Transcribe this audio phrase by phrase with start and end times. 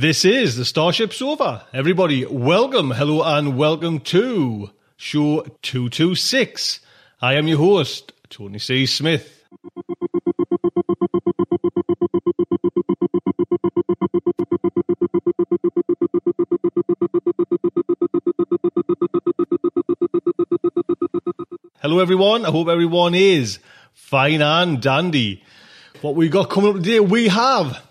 [0.00, 1.66] This is the Starship Sofa.
[1.74, 6.80] Everybody, welcome, hello, and welcome to show 226.
[7.20, 8.86] I am your host, Tony C.
[8.86, 9.44] Smith.
[21.82, 22.46] Hello, everyone.
[22.46, 23.58] I hope everyone is
[23.92, 25.44] fine and dandy.
[26.00, 27.86] What we got coming up today, we have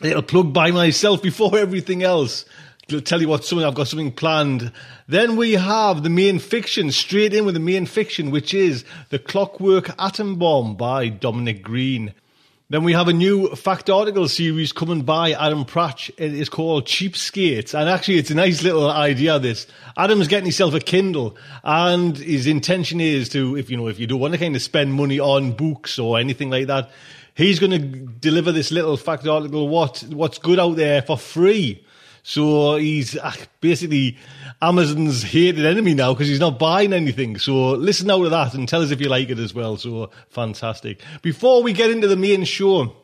[0.00, 2.44] little plug by myself before everything else.
[2.88, 4.70] To tell you what, something I've got something planned.
[5.08, 9.18] Then we have the main fiction, straight in with the main fiction, which is The
[9.18, 12.14] Clockwork Atom Bomb by Dominic Green.
[12.68, 16.10] Then we have a new fact article series coming by Adam Pracht.
[16.16, 17.74] It is called Cheapskates.
[17.74, 19.66] And actually, it's a nice little idea, this.
[19.96, 24.06] Adam's getting himself a Kindle, and his intention is to, if you know, if you
[24.06, 26.90] don't want to kind of spend money on books or anything like that,
[27.36, 31.84] he's going to deliver this little fact article, what, what's good out there for free.
[32.24, 34.18] So he's ah, basically
[34.60, 37.38] Amazon's hated enemy now because he's not buying anything.
[37.38, 39.76] So listen out to that and tell us if you like it as well.
[39.76, 41.00] So fantastic.
[41.22, 42.96] Before we get into the main show,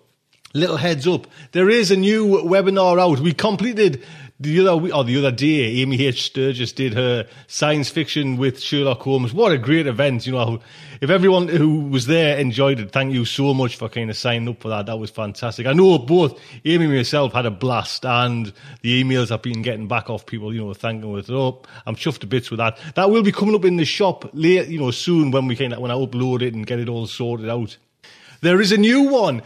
[0.55, 1.29] little heads up.
[1.53, 3.21] There is a new webinar out.
[3.21, 4.03] We completed
[4.43, 6.25] the other or oh, the other day, Amy H.
[6.25, 9.33] Sturgis did her science fiction with Sherlock Holmes.
[9.33, 10.27] What a great event!
[10.27, 10.61] You know,
[11.01, 14.49] if everyone who was there enjoyed it, thank you so much for kind of signing
[14.49, 14.87] up for that.
[14.87, 15.67] That was fantastic.
[15.67, 18.53] I know both Amy and myself had a blast, and
[18.83, 21.31] the emails I've been getting back off people, you know, thanking us.
[21.31, 22.79] Oh, I'm chuffed to bits with that.
[22.95, 25.79] That will be coming up in the shop late, you know, soon when we of
[25.79, 27.77] when I upload it and get it all sorted out.
[28.41, 29.43] There is a new one.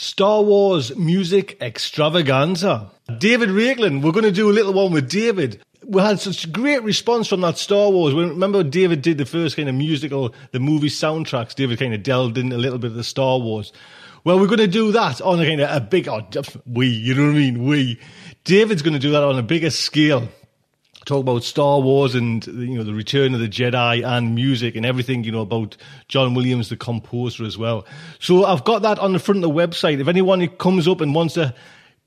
[0.00, 2.90] Star Wars Music Extravaganza.
[3.18, 5.60] David Raiklen, we're going to do a little one with David.
[5.84, 8.14] We had such great response from that Star Wars.
[8.14, 11.54] Remember, David did the first kind of musical, the movie soundtracks.
[11.54, 13.74] David kind of delved in a little bit of the Star Wars.
[14.24, 16.26] Well, we're going to do that on a kind of a big, oh,
[16.64, 17.66] we, you know what I mean?
[17.66, 18.00] We.
[18.44, 20.28] David's going to do that on a bigger scale
[21.04, 24.84] talk about Star Wars and you know the Return of the Jedi and music and
[24.84, 25.76] everything you know about
[26.08, 27.86] John Williams, the composer as well.
[28.18, 30.00] So I've got that on the front of the website.
[30.00, 31.54] If anyone who comes up and wants to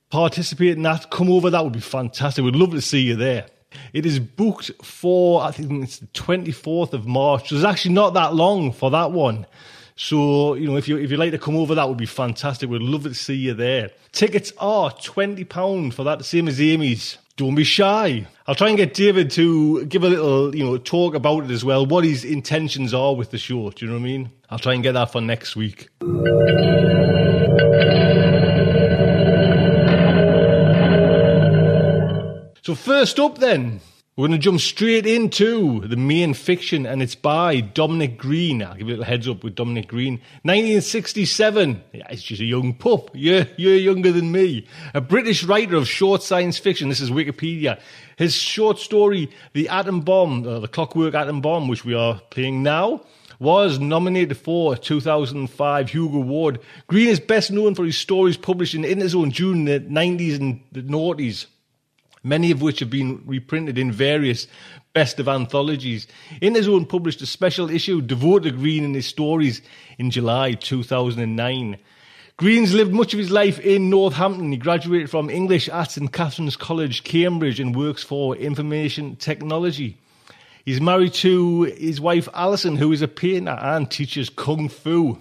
[0.10, 1.50] participate in that, come over.
[1.50, 2.44] That would be fantastic.
[2.44, 3.48] We'd love to see you there.
[3.92, 7.50] It is booked for I think it's the twenty fourth of March.
[7.50, 9.48] So it's actually not that long for that one.
[9.96, 12.70] So, you know, if you if you like to come over, that would be fantastic.
[12.70, 13.92] We'd love to see you there.
[14.12, 17.18] Tickets are £20 for that, the same as Amy's.
[17.36, 18.28] Don't be shy.
[18.46, 21.66] I'll try and get David to give a little, you know, talk about it as
[21.66, 23.72] well, what his intentions are with the show.
[23.72, 24.32] Do you know what I mean?
[24.52, 25.90] I'll try and get that for next week.
[32.62, 33.82] So, first up then,
[34.16, 38.62] we're going to jump straight into the main fiction, and it's by Dominic Green.
[38.62, 40.22] I'll give you a little heads up with Dominic Green.
[40.44, 41.84] 1967.
[41.94, 43.10] Yeah, he's just a young pup.
[43.16, 44.68] You're, you're younger than me.
[44.94, 46.90] A British writer of short science fiction.
[46.90, 47.80] This is Wikipedia.
[48.16, 52.62] His short story, The Atom Bomb, uh, The Clockwork Atom Bomb, which we are playing
[52.62, 53.02] now,
[53.40, 56.60] was nominated for a 2005 Hugo Award.
[56.86, 60.84] Green is best known for his stories published in Interzone during the 90s and the
[60.84, 61.48] noughties
[62.24, 64.48] many of which have been reprinted in various
[64.94, 66.08] best of anthologies.
[66.42, 69.62] Interzone published a special issue devoted to Green and his stories
[69.98, 71.78] in July 2009.
[72.38, 74.52] Green's lived much of his life in Northampton.
[74.52, 80.00] He graduated from English at St Catherine's College, Cambridge, and works for information technology.
[80.66, 85.20] He's married to his wife Alison, who is a painter and teaches kung fu.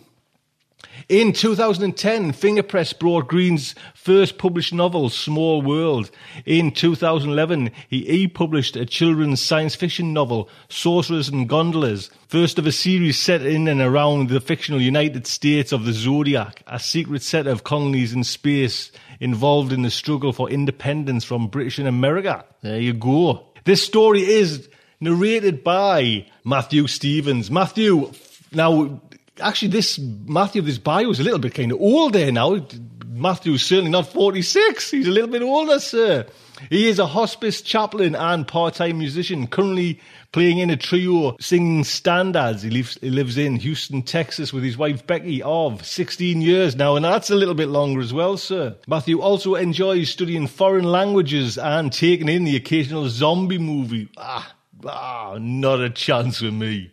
[1.08, 6.10] In 2010, Fingerpress brought Green's first published novel, Small World.
[6.46, 12.72] In 2011, he e-published a children's science fiction novel, Sorcerers and Gondolas, first of a
[12.72, 17.46] series set in and around the fictional United States of the Zodiac, a secret set
[17.46, 22.44] of colonies in space involved in the struggle for independence from British and America.
[22.62, 23.46] There you go.
[23.64, 24.68] This story is
[25.00, 27.50] narrated by Matthew Stevens.
[27.50, 28.12] Matthew,
[28.52, 29.00] now
[29.40, 32.66] actually, this Matthew, this bio is a little bit kind of old there now.
[33.06, 34.90] Matthew's certainly not 46.
[34.90, 36.26] He's a little bit older, sir.
[36.70, 40.00] He is a hospice chaplain and part-time musician, currently
[40.32, 42.62] playing in a trio singing standards.
[42.62, 46.96] He lives, he lives in Houston, Texas with his wife Becky of 16 years now,
[46.96, 48.76] and that's a little bit longer as well, sir.
[48.86, 54.08] Matthew also enjoys studying foreign languages and taking in the occasional zombie movie.
[54.16, 54.54] Ah,
[54.86, 56.92] ah not a chance with me.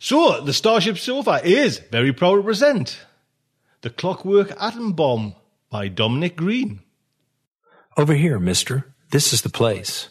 [0.00, 3.00] So, the Starship Sofa is very proud to present
[3.80, 5.34] The Clockwork Atom Bomb
[5.70, 6.82] by Dominic Green.
[7.96, 8.94] Over here, mister.
[9.10, 10.08] This is the place.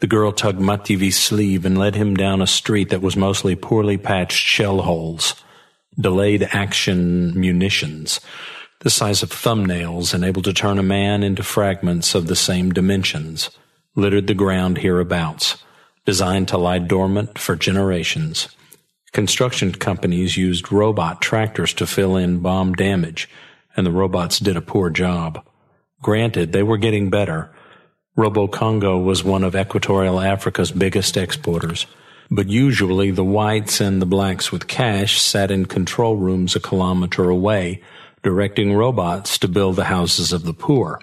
[0.00, 3.96] The girl tugged Mativi's sleeve and led him down a street that was mostly poorly
[3.96, 5.34] patched shell holes,
[5.98, 8.20] delayed action munitions,
[8.80, 12.70] the size of thumbnails and able to turn a man into fragments of the same
[12.70, 13.48] dimensions,
[13.94, 15.56] littered the ground hereabouts,
[16.04, 18.48] designed to lie dormant for generations.
[19.12, 23.28] Construction companies used robot tractors to fill in bomb damage,
[23.76, 25.44] and the robots did a poor job.
[26.00, 27.54] Granted, they were getting better.
[28.16, 31.86] Robo-Congo was one of Equatorial Africa's biggest exporters.
[32.30, 37.28] But usually the whites and the blacks with cash sat in control rooms a kilometer
[37.28, 37.82] away,
[38.22, 41.02] directing robots to build the houses of the poor.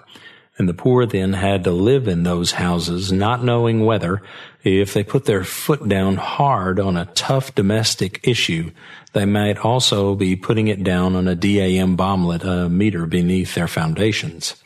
[0.58, 4.22] And the poor then had to live in those houses, not knowing whether,
[4.62, 8.70] if they put their foot down hard on a tough domestic issue,
[9.12, 13.68] they might also be putting it down on a DAM bomblet a meter beneath their
[13.68, 14.56] foundations.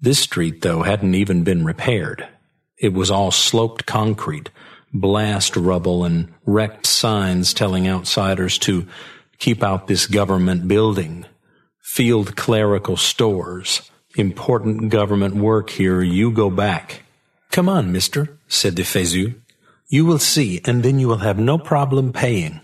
[0.00, 2.28] This street, though, hadn't even been repaired.
[2.78, 4.50] It was all sloped concrete,
[4.92, 8.86] blast rubble, and wrecked signs telling outsiders to
[9.38, 11.24] keep out this government building.
[11.82, 13.90] Field clerical stores.
[14.16, 16.02] Important government work here.
[16.02, 17.02] You go back.
[17.50, 19.34] Come on, mister, said de Fezu.
[19.88, 22.60] You will see, and then you will have no problem paying.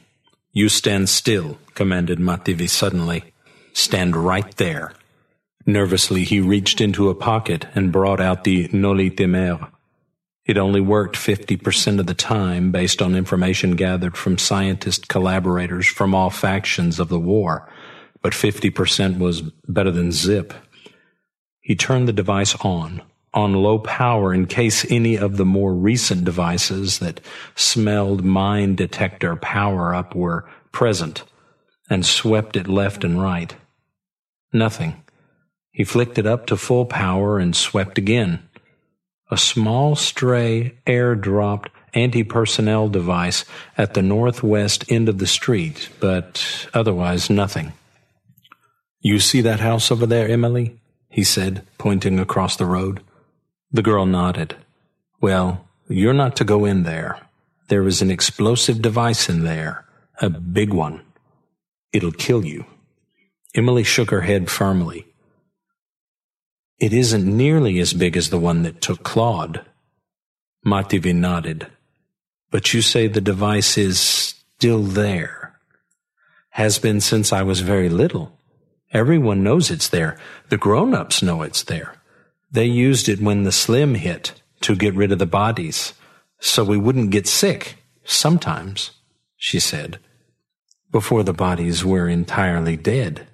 [0.52, 3.32] You stand still, commanded Mativi suddenly.
[3.72, 4.92] Stand right there.
[5.64, 9.70] Nervously, he reached into a pocket and brought out the Noli Temer.
[10.44, 16.14] It only worked 50% of the time based on information gathered from scientist collaborators from
[16.14, 17.70] all factions of the war,
[18.20, 20.52] but 50% was better than zip.
[21.60, 23.02] He turned the device on,
[23.34, 27.20] on low power in case any of the more recent devices that
[27.54, 31.24] smelled mine detector power up were present,
[31.88, 33.54] and swept it left and right.
[34.52, 35.02] Nothing.
[35.70, 38.48] He flicked it up to full power and swept again.
[39.30, 43.44] A small stray air-dropped anti-personnel device
[43.78, 47.72] at the northwest end of the street, but otherwise nothing.
[49.00, 50.78] You see that house over there, Emily?
[51.08, 53.02] he said, pointing across the road.
[53.72, 54.56] The girl nodded.
[55.20, 57.18] Well, you're not to go in there.
[57.68, 59.86] There is an explosive device in there,
[60.20, 61.00] a big one.
[61.92, 62.66] It'll kill you.
[63.54, 65.06] Emily shook her head firmly.
[66.78, 69.64] It isn't nearly as big as the one that took Claude.
[70.66, 71.68] Mativi nodded.
[72.50, 75.58] But you say the device is still there.
[76.50, 78.38] Has been since I was very little.
[78.92, 80.18] Everyone knows it's there.
[80.50, 82.01] The grown-ups know it's there.
[82.52, 85.94] They used it when the slim hit to get rid of the bodies,
[86.38, 88.90] so we wouldn't get sick, sometimes,
[89.36, 89.98] she said,
[90.90, 93.26] before the bodies were entirely dead.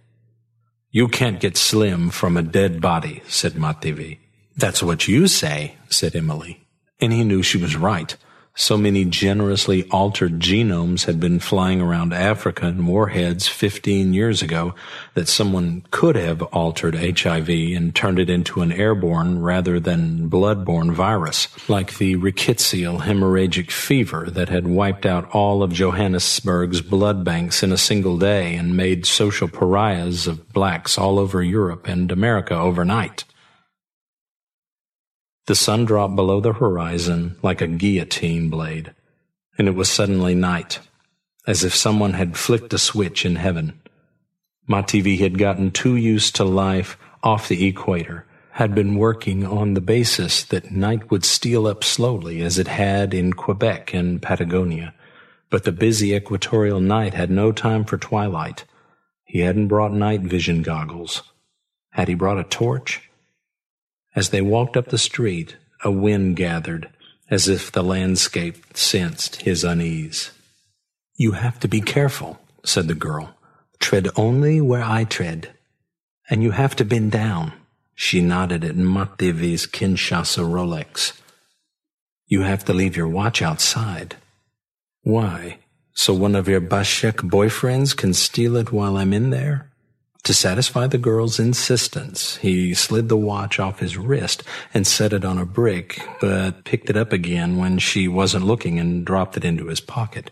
[0.91, 4.19] You can't get slim from a dead body, said Mativi.
[4.57, 6.67] That's what you say, said Emily.
[7.01, 8.17] And he knew she was right.
[8.61, 14.75] So many generously altered genomes had been flying around Africa in warheads 15 years ago
[15.15, 20.91] that someone could have altered HIV and turned it into an airborne rather than bloodborne
[20.91, 27.63] virus, like the rickettsial hemorrhagic fever that had wiped out all of Johannesburg's blood banks
[27.63, 32.57] in a single day and made social pariahs of blacks all over Europe and America
[32.57, 33.23] overnight.
[35.49, 38.95] The sun dropped below the horizon like a guillotine blade,
[39.57, 40.81] and it was suddenly night,
[41.47, 43.81] as if someone had flicked a switch in heaven.
[44.69, 49.81] Mativi had gotten too used to life off the equator, had been working on the
[49.81, 54.93] basis that night would steal up slowly as it had in Quebec and Patagonia.
[55.49, 58.67] But the busy equatorial night had no time for twilight.
[59.25, 61.23] He hadn't brought night vision goggles.
[61.93, 63.08] Had he brought a torch?
[64.15, 66.89] As they walked up the street, a wind gathered,
[67.31, 70.31] as if the landscape sensed his unease.
[71.17, 73.35] You have to be careful, said the girl.
[73.79, 75.51] Tread only where I tread.
[76.31, 77.53] And you have to bend down.
[77.95, 81.21] She nodded at Mativi's Kinshasa Rolex.
[82.27, 84.17] You have to leave your watch outside.
[85.03, 85.59] Why?
[85.95, 89.68] So one of your Bashek boyfriends can steal it while I'm in there?
[90.29, 94.43] To satisfy the girl's insistence, he slid the watch off his wrist
[94.75, 98.79] and set it on a brick, but picked it up again when she wasn't looking
[98.79, 100.31] and dropped it into his pocket.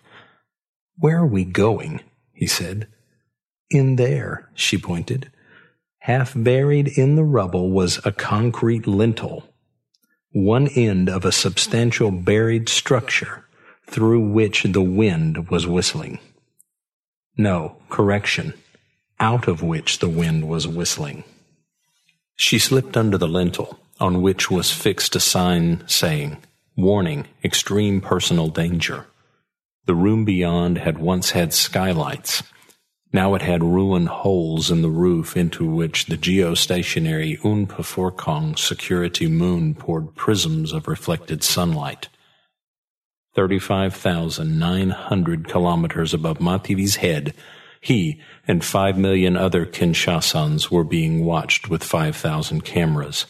[0.98, 2.02] Where are we going?
[2.34, 2.88] he said.
[3.70, 5.32] In there, she pointed.
[6.00, 9.44] Half buried in the rubble was a concrete lintel,
[10.30, 13.46] one end of a substantial buried structure
[13.86, 16.18] through which the wind was whistling.
[17.38, 18.52] No, correction,
[19.18, 21.24] out of which the wind was whistling.
[22.36, 26.36] She slipped under the lintel, on which was fixed a sign saying,
[26.76, 29.06] Warning, extreme personal danger.
[29.86, 32.42] The room beyond had once had skylights.
[33.12, 39.74] Now it had ruined holes in the roof into which the geostationary Unpaforkong security moon
[39.74, 42.08] poured prisms of reflected sunlight.
[43.34, 47.32] 35,900 kilometers above Mativi's head,
[47.80, 53.26] he and five million other Kinshasans were being watched with 5,000 cameras.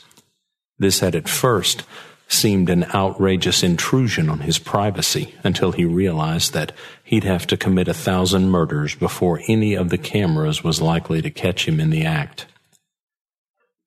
[0.79, 1.85] This had at first
[2.29, 6.73] seemed an outrageous intrusion on his privacy until he realized that
[7.05, 11.31] he'd have to commit a thousand murders before any of the cameras was likely to
[11.31, 12.47] catch him in the act.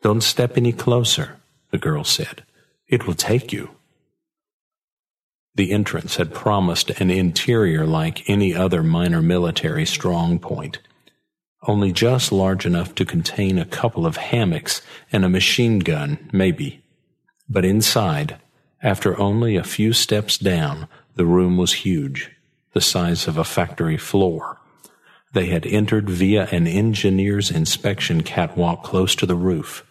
[0.01, 1.37] Don't step any closer,
[1.71, 2.43] the girl said.
[2.87, 3.71] It will take you.
[5.55, 10.79] The entrance had promised an interior like any other minor military strong point,
[11.67, 16.83] only just large enough to contain a couple of hammocks and a machine gun, maybe.
[17.49, 18.37] But inside,
[18.81, 22.31] after only a few steps down, the room was huge,
[22.73, 24.59] the size of a factory floor.
[25.33, 29.85] They had entered via an engineer's inspection catwalk close to the roof.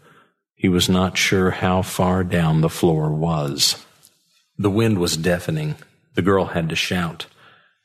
[0.54, 3.84] He was not sure how far down the floor was.
[4.58, 5.76] The wind was deafening.
[6.14, 7.26] The girl had to shout.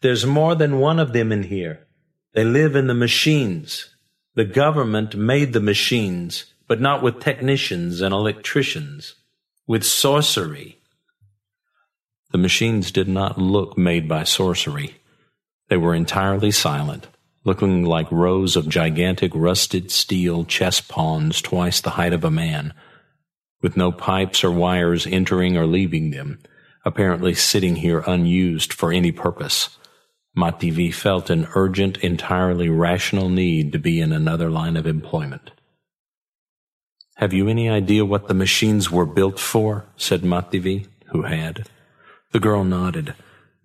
[0.02, 1.86] There's more than one of them in here.
[2.34, 3.90] They live in the machines.
[4.36, 9.16] The government made the machines, but not with technicians and electricians
[9.68, 10.78] with sorcery.
[12.32, 14.96] The machines did not look made by sorcery.
[15.70, 17.08] They were entirely silent,
[17.46, 22.74] looking like rows of gigantic rusted steel chess pawns twice the height of a man,
[23.62, 26.40] with no pipes or wires entering or leaving them,
[26.86, 29.78] apparently sitting here unused for any purpose.
[30.38, 35.52] Mativi felt an urgent, entirely rational need to be in another line of employment.
[37.18, 39.86] Have you any idea what the machines were built for?
[39.96, 41.70] said Mativi, who had.
[42.32, 43.14] The girl nodded.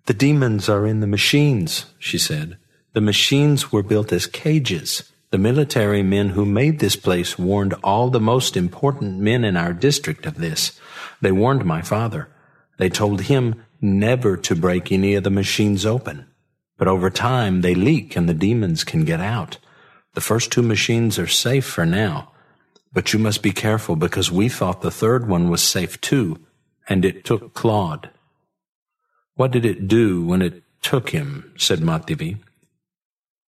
[0.05, 2.57] The demons are in the machines, she said.
[2.93, 5.11] The machines were built as cages.
[5.31, 9.73] The military men who made this place warned all the most important men in our
[9.73, 10.79] district of this.
[11.21, 12.29] They warned my father.
[12.79, 16.25] They told him never to break any of the machines open.
[16.77, 19.57] But over time, they leak and the demons can get out.
[20.13, 22.31] The first two machines are safe for now.
[22.93, 26.39] But you must be careful because we thought the third one was safe too,
[26.87, 28.09] and it took Claude.
[29.35, 31.53] What did it do when it took him?
[31.57, 32.37] said Mativi.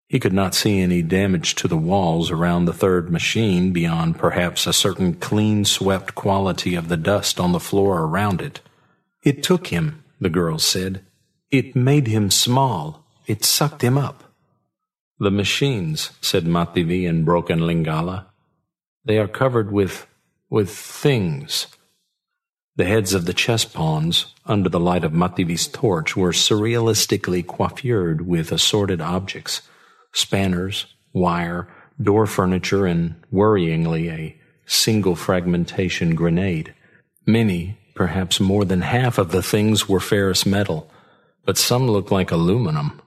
[0.09, 4.67] He could not see any damage to the walls around the third machine beyond perhaps
[4.67, 8.59] a certain clean swept quality of the dust on the floor around it.
[9.23, 11.05] It took him, the girl said.
[11.51, 13.05] It made him small.
[13.27, 14.23] It sucked him up.
[15.19, 18.25] The machines, said Mativi in broken Lingala,
[19.05, 20.07] they are covered with,
[20.49, 21.67] with things.
[22.75, 28.21] The heads of the chess pawns, under the light of Mativi's torch, were surrealistically coiffured
[28.21, 29.61] with assorted objects
[30.13, 31.67] spanners, wire,
[32.01, 36.73] door furniture, and, worryingly, a single fragmentation grenade.
[37.25, 40.89] Many, perhaps more than half of the things were ferrous metal,
[41.45, 42.99] but some looked like aluminum.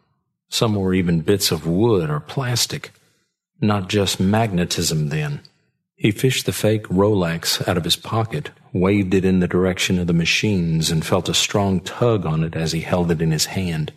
[0.48, 2.92] Some were even bits of wood or plastic.
[3.60, 5.40] Not just magnetism, then.
[5.96, 10.06] He fished the fake Rolex out of his pocket, waved it in the direction of
[10.06, 13.46] the machines, and felt a strong tug on it as he held it in his
[13.46, 13.92] hand.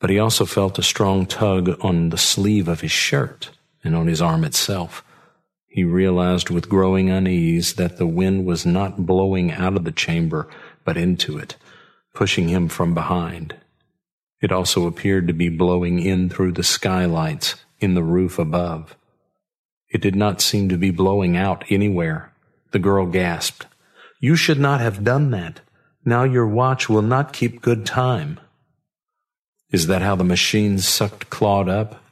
[0.00, 3.50] But he also felt a strong tug on the sleeve of his shirt
[3.84, 5.04] and on his arm itself.
[5.72, 10.46] He realized with growing unease that the wind was not blowing out of the chamber,
[10.84, 11.56] but into it,
[12.12, 13.56] pushing him from behind.
[14.42, 18.94] It also appeared to be blowing in through the skylights in the roof above.
[19.88, 22.34] It did not seem to be blowing out anywhere.
[22.72, 23.64] The girl gasped.
[24.20, 25.60] You should not have done that.
[26.04, 28.38] Now your watch will not keep good time.
[29.70, 32.04] Is that how the machines sucked Claude up?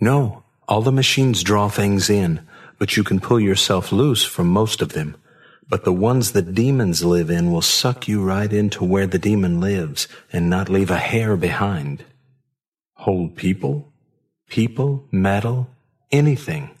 [0.00, 2.40] No, all the machines draw things in,
[2.82, 5.14] but you can pull yourself loose from most of them.
[5.68, 9.60] But the ones that demons live in will suck you right into where the demon
[9.60, 12.04] lives and not leave a hair behind.
[12.94, 13.92] Hold people,
[14.48, 15.70] people, metal,
[16.10, 16.72] anything.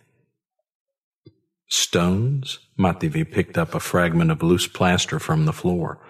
[1.68, 2.58] Stones?
[2.76, 6.00] Mativi picked up a fragment of loose plaster from the floor.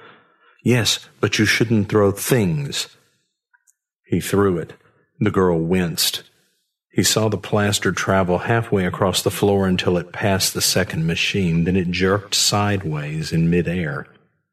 [0.64, 2.88] Yes, but you shouldn't throw things.
[4.06, 4.72] He threw it.
[5.20, 6.22] The girl winced.
[6.92, 11.64] He saw the plaster travel halfway across the floor until it passed the second machine,
[11.64, 14.06] then it jerked sideways in midair,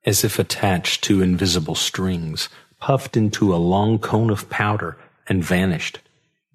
[0.05, 2.47] as if attached to invisible strings,
[2.79, 5.99] puffed into a long cone of powder, and vanished.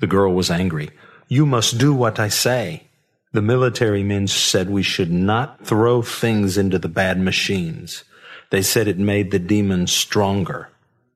[0.00, 0.90] The girl was angry.
[1.28, 2.84] You must do what I say.
[3.32, 8.04] The military men said we should not throw things into the bad machines.
[8.50, 10.70] They said it made the demons stronger.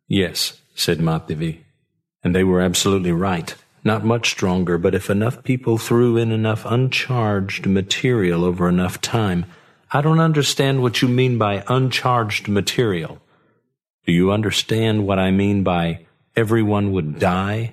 [0.09, 1.61] Yes, said Mativi.
[2.23, 3.55] And they were absolutely right.
[3.85, 9.47] Not much stronger, but if enough people threw in enough uncharged material over enough time,
[9.90, 13.20] I don't understand what you mean by uncharged material.
[14.04, 16.06] Do you understand what I mean by
[16.37, 17.73] everyone would die?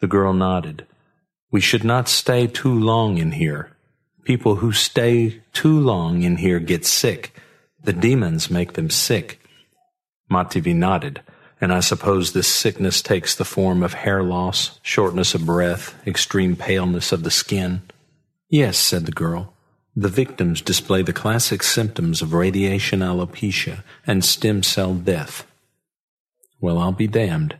[0.00, 0.86] The girl nodded.
[1.50, 3.70] We should not stay too long in here.
[4.24, 7.34] People who stay too long in here get sick.
[7.82, 9.40] The demons make them sick.
[10.30, 11.22] Mativi nodded,
[11.64, 16.56] and I suppose this sickness takes the form of hair loss, shortness of breath, extreme
[16.56, 17.80] paleness of the skin.
[18.50, 19.54] Yes, said the girl.
[19.96, 25.46] The victims display the classic symptoms of radiation alopecia and stem cell death.
[26.60, 27.56] Well, I'll be damned.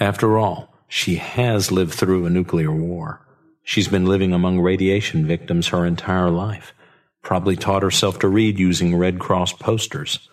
[0.00, 3.20] After all, she has lived through a nuclear war.
[3.62, 6.72] She's been living among radiation victims her entire life.
[7.20, 10.30] Probably taught herself to read using Red Cross posters.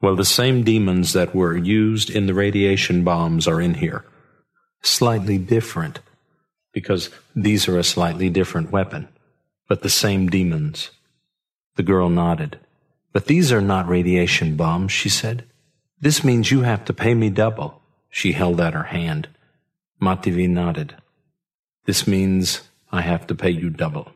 [0.00, 4.04] Well, the same demons that were used in the radiation bombs are in here.
[4.80, 6.00] Slightly different,
[6.72, 9.08] because these are a slightly different weapon,
[9.68, 10.90] but the same demons.
[11.74, 12.58] The girl nodded.
[13.12, 15.44] But these are not radiation bombs, she said.
[16.00, 17.82] This means you have to pay me double.
[18.10, 19.28] She held out her hand.
[20.00, 20.94] Mativi nodded.
[21.86, 22.62] This means
[22.92, 24.12] I have to pay you double.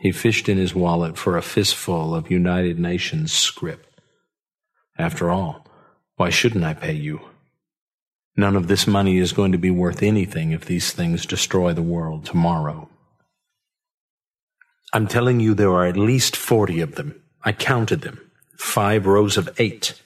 [0.00, 3.86] He fished in his wallet for a fistful of United Nations scrip.
[4.96, 5.66] After all,
[6.16, 7.20] why shouldn't I pay you?
[8.36, 11.82] None of this money is going to be worth anything if these things destroy the
[11.82, 12.88] world tomorrow.
[14.92, 17.20] I'm telling you there are at least 40 of them.
[17.44, 18.20] I counted them.
[18.56, 20.00] Five rows of eight.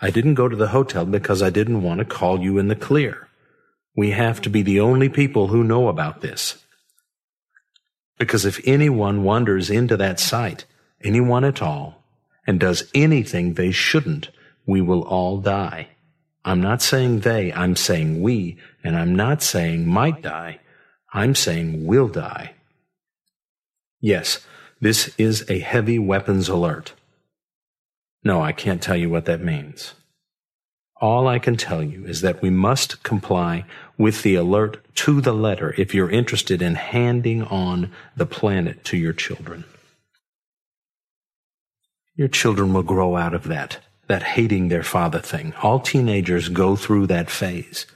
[0.00, 2.76] I didn't go to the hotel because I didn't want to call you in the
[2.76, 3.28] clear.
[3.96, 6.62] We have to be the only people who know about this.
[8.18, 10.66] Because if anyone wanders into that site,
[11.02, 12.04] anyone at all,
[12.46, 14.30] and does anything they shouldn't,
[14.66, 15.88] we will all die.
[16.44, 20.60] I'm not saying they, I'm saying we, and I'm not saying might die.
[21.12, 22.54] I'm saying will die.
[24.00, 24.46] Yes,
[24.80, 26.92] this is a heavy weapons alert.
[28.22, 29.94] No, I can't tell you what that means.
[31.00, 33.64] All I can tell you is that we must comply
[33.98, 38.96] with the alert to the letter if you're interested in handing on the planet to
[38.96, 39.64] your children.
[42.16, 45.54] Your children will grow out of that, that hating their father thing.
[45.62, 47.86] All teenagers go through that phase.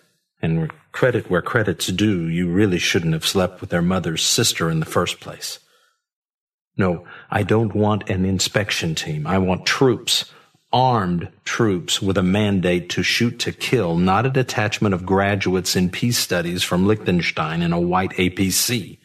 [0.43, 4.81] And credit where credit's due, you really shouldn't have slept with their mother's sister in
[4.81, 5.59] the first place.
[6.77, 9.27] No, I don't want an inspection team.
[9.27, 10.31] I want troops
[10.73, 15.91] armed troops with a mandate to shoot to kill, not a detachment of graduates in
[15.91, 18.99] peace studies from Liechtenstein in a white APC.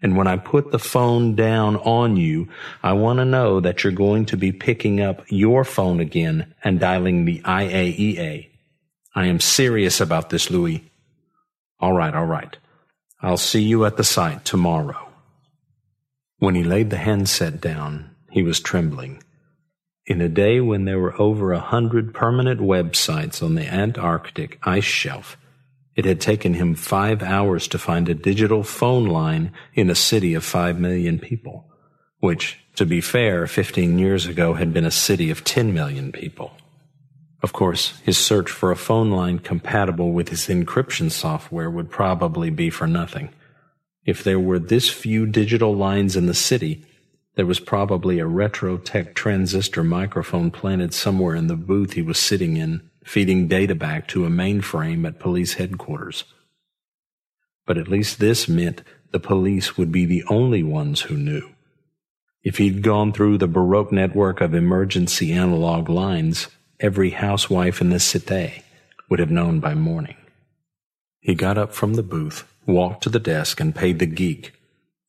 [0.00, 2.48] And when I put the phone down on you,
[2.82, 6.78] I want to know that you're going to be picking up your phone again and
[6.78, 8.48] dialing the IAEA.
[9.14, 10.84] I am serious about this, Louis.
[11.80, 12.56] All right, all right.
[13.20, 15.08] I'll see you at the site tomorrow.
[16.38, 19.22] When he laid the handset down, he was trembling.
[20.06, 24.84] In a day when there were over a hundred permanent websites on the Antarctic ice
[24.84, 25.36] shelf,
[25.98, 30.32] it had taken him five hours to find a digital phone line in a city
[30.32, 31.66] of five million people,
[32.20, 36.52] which, to be fair, 15 years ago had been a city of 10 million people.
[37.42, 42.50] Of course, his search for a phone line compatible with his encryption software would probably
[42.50, 43.30] be for nothing.
[44.06, 46.86] If there were this few digital lines in the city,
[47.34, 52.18] there was probably a retro tech transistor microphone planted somewhere in the booth he was
[52.20, 56.24] sitting in, feeding data back to a mainframe at police headquarters.
[57.66, 61.48] But at least this meant the police would be the only ones who knew.
[62.42, 66.48] If he'd gone through the Baroque network of emergency analog lines,
[66.80, 68.62] every housewife in the cité
[69.08, 70.16] would have known by morning.
[71.20, 74.52] He got up from the booth, walked to the desk, and paid the geek,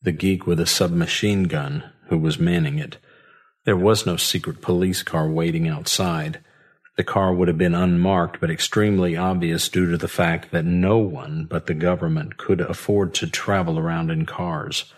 [0.00, 2.96] the geek with a submachine gun who was manning it.
[3.66, 6.40] There was no secret police car waiting outside.
[7.00, 10.98] The car would have been unmarked but extremely obvious due to the fact that no
[10.98, 14.92] one but the government could afford to travel around in cars.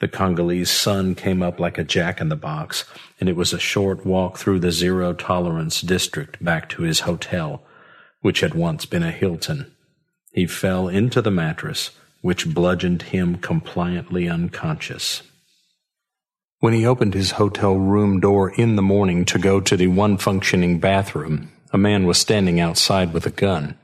[0.00, 2.86] The Congolese sun came up like a jack in the box,
[3.20, 7.62] and it was a short walk through the zero tolerance district back to his hotel,
[8.20, 9.72] which had once been a Hilton.
[10.32, 15.22] He fell into the mattress, which bludgeoned him compliantly unconscious.
[16.60, 20.18] When he opened his hotel room door in the morning to go to the one
[20.18, 23.78] functioning bathroom, a man was standing outside with a gun.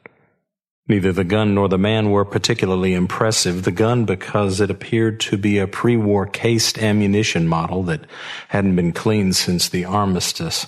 [0.89, 3.63] Neither the gun nor the man were particularly impressive.
[3.63, 8.07] The gun because it appeared to be a pre-war cased ammunition model that
[8.49, 10.67] hadn't been cleaned since the armistice.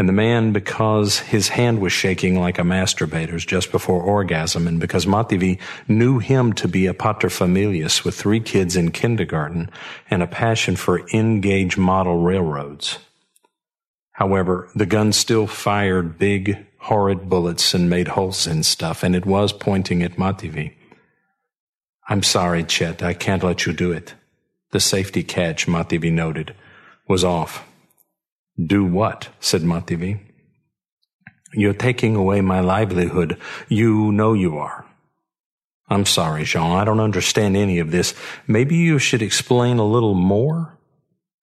[0.00, 4.80] And the man because his hand was shaking like a masturbator's just before orgasm and
[4.80, 9.70] because Mativi knew him to be a paterfamilias with three kids in kindergarten
[10.10, 12.98] and a passion for N-gauge model railroads.
[14.12, 19.26] However, the gun still fired big, horrid bullets and made holes in stuff, and it
[19.26, 20.72] was pointing at Mativi.
[22.08, 24.14] I'm sorry, Chet, I can't let you do it.
[24.70, 26.54] The safety catch, Mativi noted,
[27.06, 27.66] was off.
[28.66, 29.28] Do what?
[29.40, 30.20] said Mativi.
[31.52, 33.38] You're taking away my livelihood.
[33.68, 34.86] You know you are.
[35.88, 36.78] I'm sorry, Jean.
[36.78, 38.14] I don't understand any of this.
[38.46, 40.78] Maybe you should explain a little more?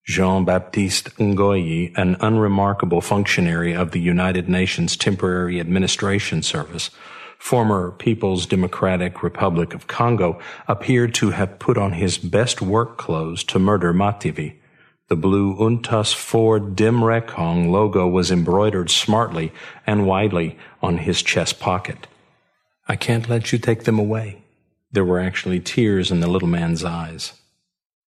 [0.06, 6.92] Jean Baptiste Ngoyi, an unremarkable functionary of the United Nations Temporary Administration Service,
[7.38, 13.44] former People's Democratic Republic of Congo, appeared to have put on his best work clothes
[13.44, 14.56] to murder Mativi.
[15.10, 19.54] The blue Untas Ford Dimrekong logo was embroidered smartly
[19.86, 22.08] and widely on his chest pocket.
[22.90, 24.44] I can't let you take them away.
[24.92, 27.40] There were actually tears in the little man's eyes.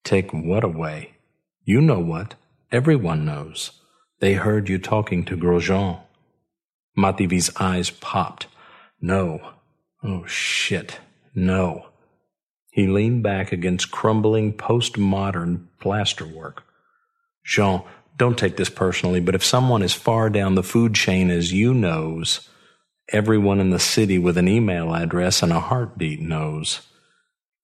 [0.05, 1.15] Take what away?
[1.65, 2.35] You know what?
[2.71, 3.71] Everyone knows.
[4.19, 6.01] They heard you talking to Grosjean.
[6.99, 8.47] Mativi's eyes popped.
[9.01, 9.53] No.
[10.03, 11.01] Oh, shit.
[11.35, 11.87] No.
[12.71, 16.59] He leaned back against crumbling postmodern plasterwork.
[17.44, 17.83] Jean,
[18.16, 21.72] don't take this personally, but if someone as far down the food chain as you
[21.72, 22.48] knows,
[23.12, 26.81] everyone in the city with an email address and a heartbeat knows.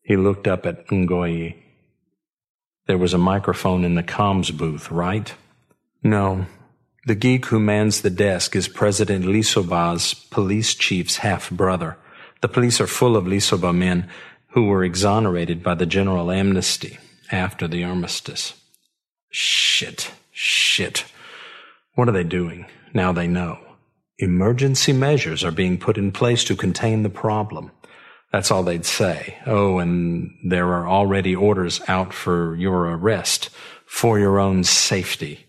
[0.03, 1.57] He looked up at Ngoyi.
[2.87, 5.35] There was a microphone in the comms booth, right?
[6.03, 6.47] No.
[7.07, 11.97] The geek who mans the desk is President Lisoba's police chief's half brother.
[12.43, 14.09] The police are full of Lisoba men
[14.49, 16.99] who were exonerated by the general amnesty
[17.31, 18.55] after the armistice.
[19.31, 20.11] Shit.
[20.33, 21.05] Shit.
[21.95, 22.67] What are they doing?
[22.95, 23.59] Now they know.
[24.19, 27.71] Emergency measures are being put in place to contain the problem.
[28.33, 29.39] That's all they'd say.
[29.47, 33.51] Oh, and there are already orders out for your arrest
[33.87, 35.47] for your own safety.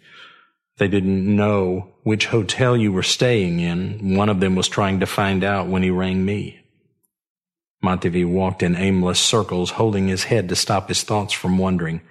[0.77, 4.15] They didn't know which hotel you were staying in.
[4.15, 6.59] One of them was trying to find out when he rang me.
[7.83, 12.01] Mativi walked in aimless circles, holding his head to stop his thoughts from wandering.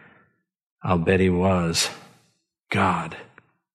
[0.87, 1.91] I'll bet he was.
[2.71, 3.17] God.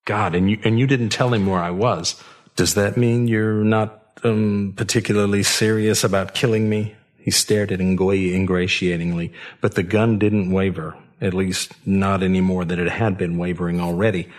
[0.06, 2.15] God, and you, and you didn't tell him where I was.
[2.56, 6.95] Does that mean you're not um, particularly serious about killing me?
[7.17, 12.63] He stared at Ngoyi ingratiatingly, but the gun didn't waver, at least not any more
[12.63, 14.30] than it had been wavering already.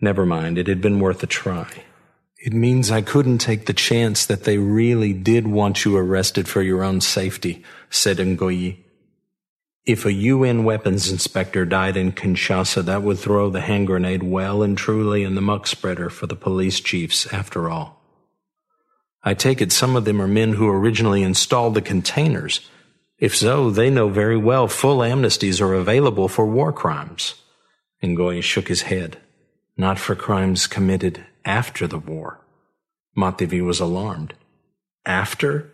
[0.00, 1.68] Never mind, it had been worth a try.
[2.38, 6.62] It means I couldn't take the chance that they really did want you arrested for
[6.62, 8.83] your own safety, said Ngoyi.
[9.86, 14.62] If a UN weapons inspector died in Kinshasa, that would throw the hand grenade well
[14.62, 18.00] and truly in the muck spreader for the police chiefs, after all.
[19.22, 22.60] I take it some of them are men who originally installed the containers.
[23.18, 27.34] If so, they know very well full amnesties are available for war crimes.
[28.02, 29.18] Ngoyi shook his head.
[29.76, 32.40] Not for crimes committed after the war.
[33.16, 34.32] Mativi was alarmed.
[35.04, 35.73] After?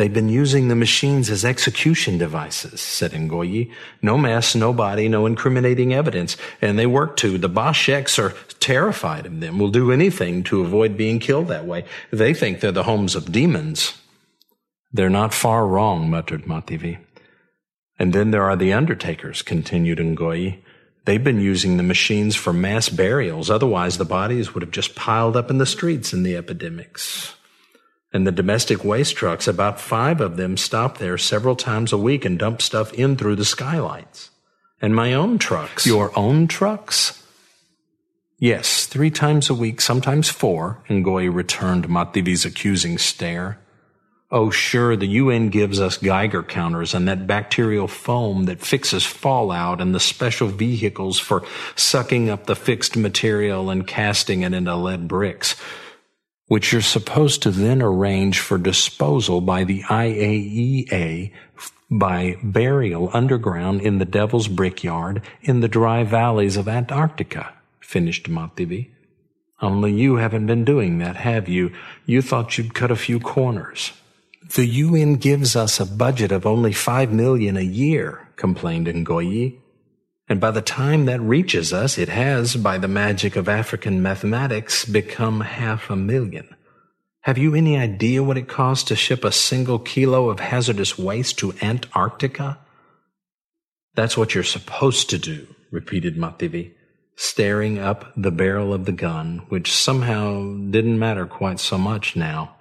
[0.00, 3.70] They've been using the machines as execution devices, said Ngoyi.
[4.00, 6.38] No mess, no body, no incriminating evidence.
[6.62, 7.36] And they work too.
[7.36, 11.84] The Basheks are terrified of them, will do anything to avoid being killed that way.
[12.10, 13.92] They think they're the homes of demons.
[14.90, 16.96] They're not far wrong, muttered Mativi.
[17.98, 20.62] And then there are the undertakers, continued Ngoyi.
[21.04, 23.50] They've been using the machines for mass burials.
[23.50, 27.34] Otherwise, the bodies would have just piled up in the streets in the epidemics.
[28.12, 32.24] And the domestic waste trucks, about five of them stop there several times a week
[32.24, 34.30] and dump stuff in through the skylights.
[34.80, 35.86] And my own trucks.
[35.86, 37.22] Your own trucks?
[38.38, 43.58] Yes, three times a week, sometimes four, Ngoyi returned Mativi's accusing stare.
[44.32, 49.80] Oh, sure, the UN gives us Geiger counters and that bacterial foam that fixes fallout
[49.80, 51.44] and the special vehicles for
[51.74, 55.56] sucking up the fixed material and casting it into lead bricks.
[56.50, 61.30] Which you're supposed to then arrange for disposal by the IAEA
[61.88, 68.90] by burial underground in the Devil's Brickyard in the dry valleys of Antarctica, finished Mativi.
[69.62, 71.70] Only you haven't been doing that, have you?
[72.04, 73.92] You thought you'd cut a few corners.
[74.56, 79.59] The UN gives us a budget of only five million a year, complained Ngoyi.
[80.30, 84.84] And by the time that reaches us, it has, by the magic of African mathematics,
[84.84, 86.54] become half a million.
[87.22, 91.40] Have you any idea what it costs to ship a single kilo of hazardous waste
[91.40, 92.60] to Antarctica?
[93.96, 96.74] That's what you're supposed to do, repeated Mativi,
[97.16, 102.54] staring up the barrel of the gun, which somehow didn't matter quite so much now.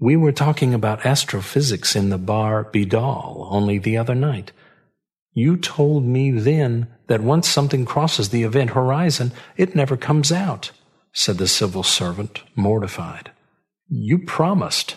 [0.00, 4.52] We were talking about astrophysics in the bar Bidal only the other night.
[5.38, 10.72] You told me then that once something crosses the event horizon, it never comes out,
[11.12, 13.30] said the civil servant, mortified.
[13.86, 14.96] You promised.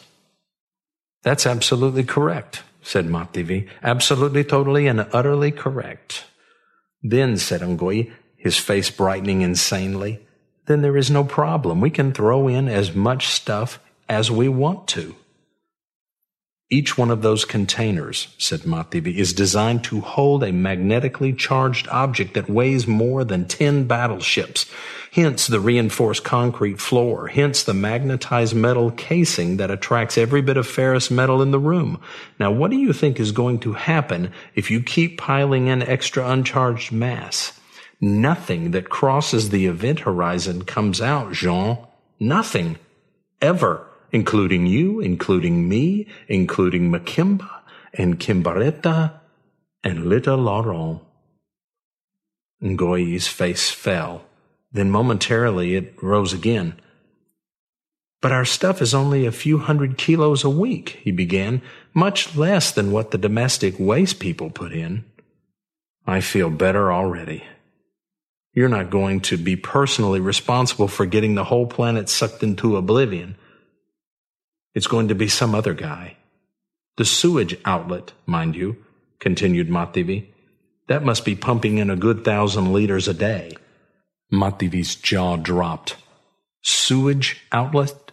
[1.21, 3.69] That's absolutely correct, said Mativi.
[3.83, 6.25] Absolutely, totally, and utterly correct.
[7.03, 10.25] Then, said Ngoyi, his face brightening insanely,
[10.65, 11.81] then there is no problem.
[11.81, 15.15] We can throw in as much stuff as we want to.
[16.73, 22.33] Each one of those containers, said Mativi, is designed to hold a magnetically charged object
[22.33, 24.71] that weighs more than 10 battleships.
[25.11, 27.27] Hence the reinforced concrete floor.
[27.27, 31.99] Hence the magnetized metal casing that attracts every bit of ferrous metal in the room.
[32.39, 36.25] Now, what do you think is going to happen if you keep piling in extra
[36.25, 37.59] uncharged mass?
[37.99, 41.79] Nothing that crosses the event horizon comes out, Jean.
[42.17, 42.77] Nothing.
[43.41, 47.49] Ever including you, including me, including Makimba
[47.93, 49.13] and Kimbaretta
[49.83, 51.01] and little Laurent.
[52.61, 54.25] Ngoyi's face fell.
[54.71, 56.79] Then momentarily it rose again.
[58.21, 61.61] But our stuff is only a few hundred kilos a week, he began,
[61.93, 65.05] much less than what the domestic waste people put in.
[66.05, 67.43] I feel better already.
[68.53, 73.37] You're not going to be personally responsible for getting the whole planet sucked into oblivion.
[74.73, 76.17] It's going to be some other guy.
[76.97, 78.77] The sewage outlet, mind you,
[79.19, 80.27] continued Mativi.
[80.87, 83.53] That must be pumping in a good thousand liters a day.
[84.31, 85.97] Mativi's jaw dropped.
[86.63, 88.11] Sewage outlet?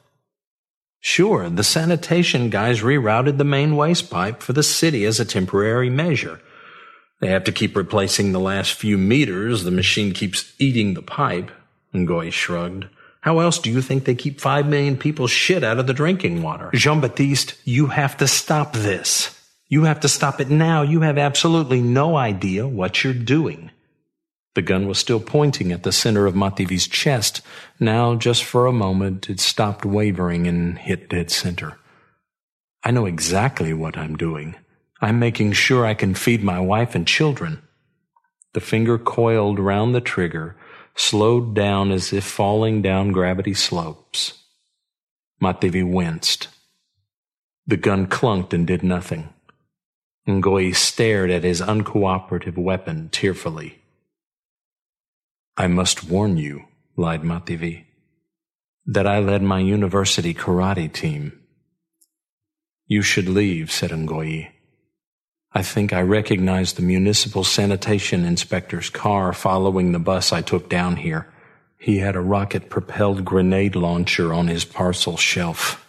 [1.00, 5.90] Sure, the sanitation guys rerouted the main waste pipe for the city as a temporary
[5.90, 6.40] measure.
[7.20, 9.64] They have to keep replacing the last few meters.
[9.64, 11.50] The machine keeps eating the pipe.
[11.94, 12.86] Ngoyi shrugged.
[13.20, 16.42] How else do you think they keep five million people's shit out of the drinking
[16.42, 16.70] water?
[16.74, 19.35] Jean Baptiste, you have to stop this.
[19.68, 20.83] You have to stop it now.
[20.83, 23.70] You have absolutely no idea what you're doing.
[24.54, 27.42] The gun was still pointing at the center of Mativi's chest.
[27.78, 31.78] Now, just for a moment, it stopped wavering and hit dead center.
[32.83, 34.54] I know exactly what I'm doing.
[35.00, 37.62] I'm making sure I can feed my wife and children.
[38.54, 40.57] The finger coiled round the trigger
[40.98, 44.42] slowed down as if falling down gravity slopes.
[45.40, 46.48] Mativi winced.
[47.66, 49.28] The gun clunked and did nothing.
[50.26, 53.78] Ngoyi stared at his uncooperative weapon tearfully.
[55.56, 56.64] I must warn you,
[56.96, 57.84] lied Mativi,
[58.84, 61.40] that I led my university karate team.
[62.87, 64.50] You should leave, said Ngoyi.
[65.52, 70.96] I think I recognized the municipal sanitation inspector's car following the bus I took down
[70.96, 71.26] here.
[71.78, 75.87] He had a rocket propelled grenade launcher on his parcel shelf.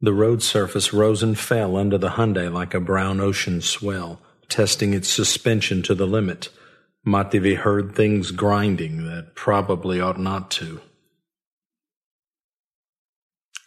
[0.00, 4.92] The road surface rose and fell under the Hyundai like a brown ocean swell, testing
[4.92, 6.50] its suspension to the limit.
[7.06, 10.80] Mativi heard things grinding that probably ought not to.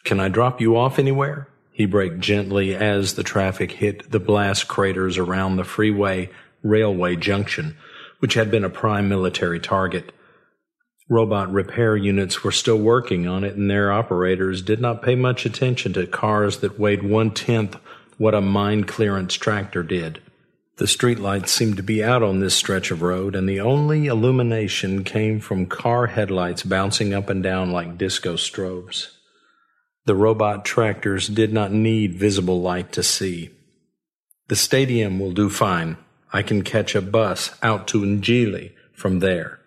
[0.03, 1.49] Can I drop you off anywhere?
[1.77, 6.31] He braked gently as the traffic hit the blast craters around the freeway
[6.63, 7.77] railway junction,
[8.17, 10.11] which had been a prime military target.
[11.07, 15.45] Robot repair units were still working on it, and their operators did not pay much
[15.45, 17.77] attention to cars that weighed one tenth
[18.17, 20.19] what a mine clearance tractor did.
[20.77, 25.03] The streetlights seemed to be out on this stretch of road, and the only illumination
[25.03, 29.09] came from car headlights bouncing up and down like disco strobes.
[30.07, 33.49] The robot tractors did not need visible light to see.
[34.47, 35.97] The stadium will do fine.
[36.31, 39.59] I can catch a bus out to Njili from there.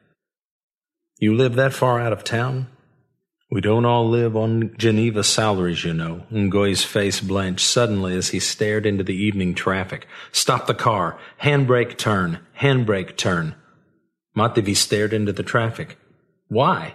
[1.18, 2.68] You live that far out of town?
[3.50, 6.24] We don't all live on Geneva salaries, you know.
[6.32, 10.06] Ngoyi's face blanched suddenly as he stared into the evening traffic.
[10.32, 11.18] Stop the car.
[11.42, 12.38] Handbrake turn.
[12.60, 13.56] Handbrake turn.
[14.34, 15.98] Mativi stared into the traffic.
[16.48, 16.94] Why?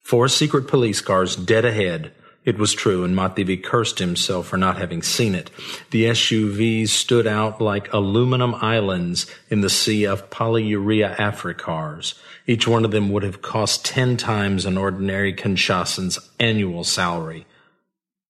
[0.00, 2.14] Four secret police cars dead ahead.
[2.42, 5.50] It was true, and Mativi cursed himself for not having seen it.
[5.90, 12.14] The SUVs stood out like aluminum islands in the sea of polyurea Africars.
[12.46, 17.46] Each one of them would have cost ten times an ordinary Kinshasan's annual salary.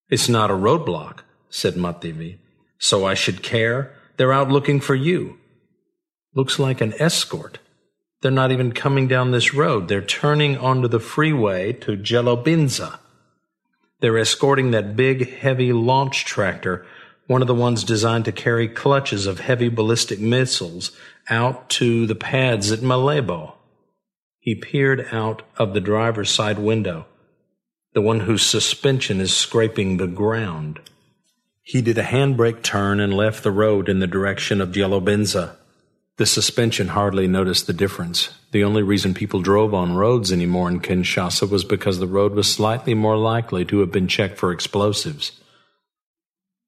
[0.09, 2.39] It's not a roadblock, said Mativi.
[2.79, 3.95] So I should care?
[4.17, 5.39] They're out looking for you.
[6.35, 7.61] Looks like an escort.
[8.23, 9.87] They're not even coming down this road.
[9.87, 12.99] They're turning onto the freeway to Jelobinza.
[14.01, 16.87] They're escorting that big, heavy launch tractor,
[17.27, 20.93] one of the ones designed to carry clutches of heavy ballistic missiles,
[21.29, 23.53] out to the pads at Malebo.
[24.39, 27.07] He peered out of the driver's side window,
[27.93, 30.81] the one whose suspension is scraping the ground.
[31.63, 35.57] He did a handbrake turn and left the road in the direction of Jelobinza.
[36.21, 38.29] The suspension hardly noticed the difference.
[38.51, 42.47] The only reason people drove on roads anymore in Kinshasa was because the road was
[42.47, 45.41] slightly more likely to have been checked for explosives.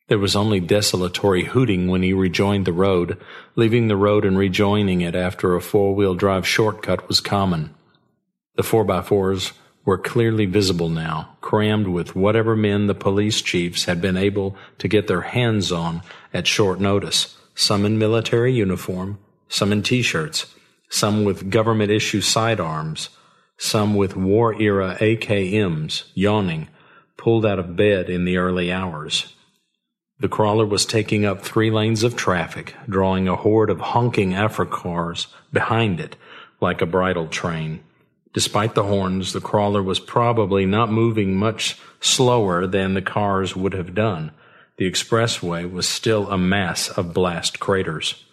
[0.09, 3.19] There was only desultory hooting when he rejoined the road.
[3.55, 7.75] Leaving the road and rejoining it after a four wheel drive shortcut was common.
[8.55, 9.53] The 4x4s
[9.85, 14.89] were clearly visible now, crammed with whatever men the police chiefs had been able to
[14.89, 16.01] get their hands on
[16.33, 19.19] at short notice, some in military uniform,
[19.53, 20.47] some in t-shirts,
[20.89, 23.11] some with government issue sidearms,
[23.59, 26.69] some with war era AKMs, yawning,
[27.19, 29.35] pulled out of bed in the early hours.
[30.19, 35.27] The crawler was taking up three lanes of traffic, drawing a horde of honking Africars
[35.53, 36.17] behind it
[36.63, 37.85] like a bridal train.
[38.33, 43.75] Despite the horns, the crawler was probably not moving much slower than the cars would
[43.75, 44.31] have done.
[44.79, 48.25] The expressway was still a mass of blast craters.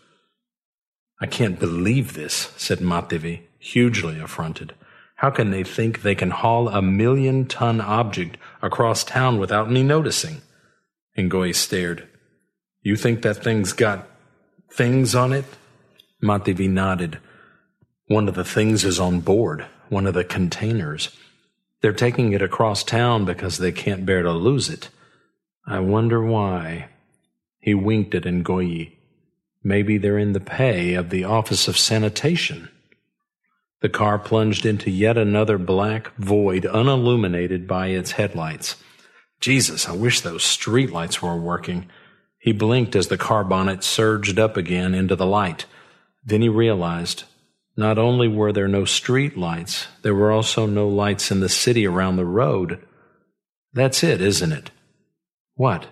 [1.22, 4.74] I can't believe this, said Mativi, hugely affronted.
[5.16, 9.84] How can they think they can haul a million ton object across town without me
[9.84, 10.42] noticing?
[11.18, 12.08] Ngoy stared.
[12.82, 14.08] You think that thing's got
[14.72, 15.44] things on it?
[16.24, 17.20] Mativi nodded.
[18.08, 21.10] One of the things is on board, one of the containers.
[21.82, 24.90] They're taking it across town because they can't bear to lose it.
[25.68, 26.90] I wonder why.
[27.60, 28.99] He winked at Ngoyi.
[29.70, 32.70] Maybe they're in the pay of the Office of Sanitation.
[33.82, 38.78] The car plunged into yet another black void unilluminated by its headlights.
[39.40, 41.88] Jesus, I wish those streetlights were working.
[42.40, 45.68] He blinked as the car bonnet surged up again into the light.
[46.26, 47.26] Then he realized
[47.78, 51.86] not only were there no street lights, there were also no lights in the city
[51.86, 52.84] around the road.
[53.74, 54.72] That's it, isn't it?
[55.54, 55.90] What?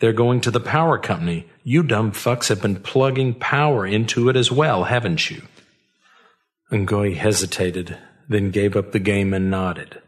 [0.00, 1.48] They're going to the power company.
[1.64, 5.42] You dumb fucks have been plugging power into it as well, haven't you?
[6.70, 10.00] Ngoy hesitated, then gave up the game and nodded.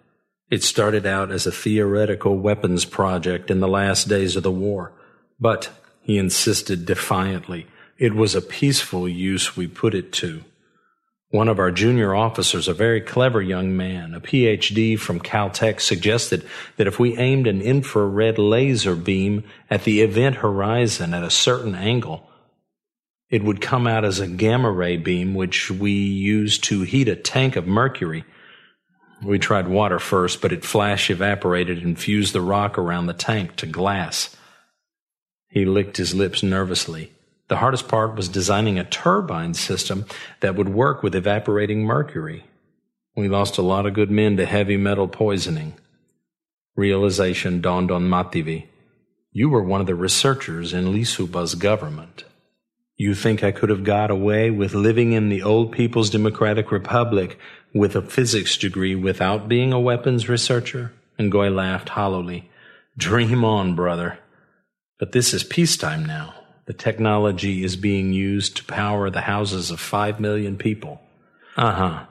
[0.50, 4.92] It started out as a theoretical weapons project in the last days of the war,
[5.38, 5.70] but,
[6.02, 7.66] he insisted defiantly,
[7.98, 10.44] it was a peaceful use we put it to.
[11.30, 16.44] One of our junior officers, a very clever young man, a PhD from Caltech, suggested
[16.76, 21.76] that if we aimed an infrared laser beam at the event horizon at a certain
[21.76, 22.28] angle,
[23.28, 27.14] it would come out as a gamma ray beam, which we used to heat a
[27.14, 28.24] tank of mercury.
[29.22, 33.54] We tried water first, but it flash evaporated and fused the rock around the tank
[33.56, 34.36] to glass.
[35.48, 37.12] He licked his lips nervously.
[37.50, 40.06] The hardest part was designing a turbine system
[40.38, 42.44] that would work with evaporating mercury.
[43.16, 45.74] We lost a lot of good men to heavy metal poisoning.
[46.76, 48.66] Realization dawned on Mativi.
[49.32, 52.22] You were one of the researchers in Lisuba's government.
[52.96, 57.36] You think I could have got away with living in the old People's Democratic Republic
[57.74, 60.92] with a physics degree without being a weapons researcher?
[61.18, 62.48] Ngoy laughed hollowly.
[62.96, 64.20] Dream on, brother.
[65.00, 66.39] But this is peacetime now.
[66.70, 71.00] The technology is being used to power the houses of five million people.
[71.56, 72.04] Uh huh.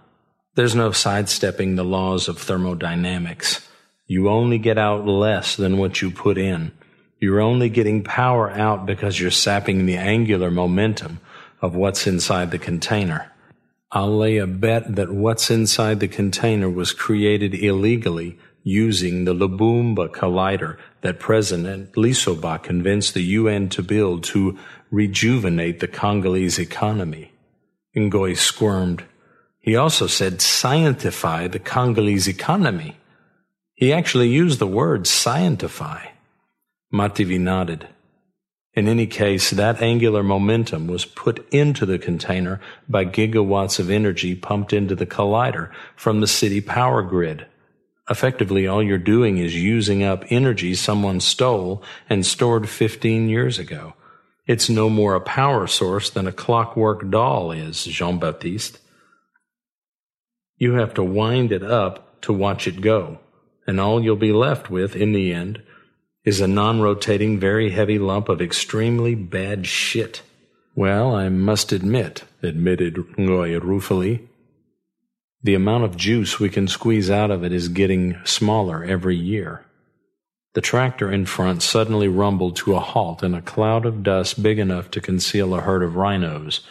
[0.56, 3.66] There's no sidestepping the laws of thermodynamics.
[4.06, 6.74] You only get out less than what you put in.
[7.22, 11.22] You're only getting power out because you're sapping the angular momentum
[11.62, 13.32] of what's inside the container.
[13.94, 20.10] I'll lay a bet that what's inside the container was created illegally using the Lubumba
[20.10, 24.58] collider that President Lisoba convinced the UN to build to
[24.92, 27.32] rejuvenate the Congolese economy.
[27.96, 29.04] Ngoy squirmed.
[29.60, 32.98] He also said scientify the Congolese economy.
[33.76, 36.10] He actually used the word scientify.
[36.94, 37.88] Mativi nodded.
[38.74, 44.36] In any case, that angular momentum was put into the container by gigawatts of energy
[44.36, 47.46] pumped into the collider from the city power grid.
[48.10, 53.94] Effectively, all you're doing is using up energy someone stole and stored 15 years ago.
[54.48, 58.80] It's no more a power source than a clockwork doll is, Jean Baptiste.
[60.58, 63.20] You have to wind it up to watch it go,
[63.68, 65.62] and all you'll be left with in the end
[66.26, 70.24] is a non rotating, very heavy lump of extremely bad shit.
[70.76, 74.29] Well, I must admit, admitted Ngoy ruefully,
[75.42, 79.66] the amount of juice we can squeeze out of it is getting smaller every year.
[80.54, 84.60] The tractor in front suddenly rumbled to a halt in a cloud of dust big
[84.60, 86.62] enough to conceal a herd of rhinos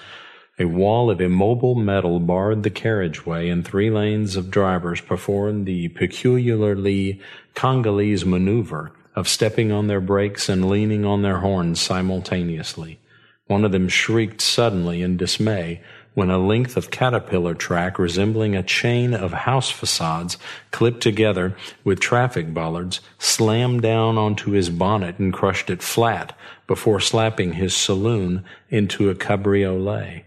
[0.59, 5.89] a wall of immobile metal barred the carriageway, and three lanes of drivers performed the
[5.91, 7.21] peculiarly
[7.55, 12.99] Congolese maneuver of stepping on their brakes and leaning on their horns simultaneously.
[13.47, 15.81] One of them shrieked suddenly in dismay
[16.19, 20.37] when a length of caterpillar track resembling a chain of house facades
[20.73, 26.99] clipped together with traffic bollards slammed down onto his bonnet and crushed it flat before
[26.99, 30.25] slapping his saloon into a cabriolet.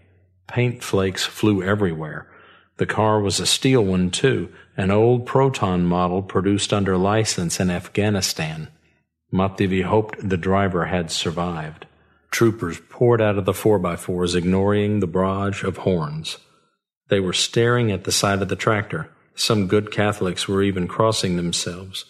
[0.48, 2.26] Paint flakes flew everywhere.
[2.78, 7.68] The car was a steel one, too, an old Proton model produced under license in
[7.68, 8.68] Afghanistan.
[9.30, 11.84] Mativi hoped the driver had survived.
[12.32, 16.38] Troopers poured out of the 4x4s, ignoring the barrage of horns.
[17.08, 19.10] They were staring at the side of the tractor.
[19.34, 22.06] Some good Catholics were even crossing themselves.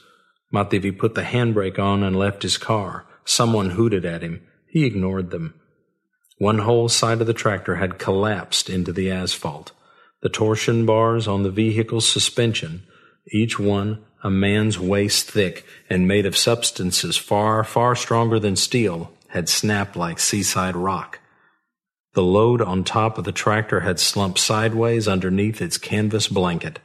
[0.55, 3.05] Mativi put the handbrake on and left his car.
[3.25, 4.47] Someone hooted at him.
[4.67, 5.55] He ignored them.
[6.39, 9.73] One whole side of the tractor had collapsed into the asphalt.
[10.23, 12.85] The torsion bars on the vehicle's suspension,
[13.33, 19.11] each one a man's waist thick and made of substances far, far stronger than steel,
[19.33, 21.19] had snapped like seaside rock.
[22.15, 26.79] The load on top of the tractor had slumped sideways underneath its canvas blanket.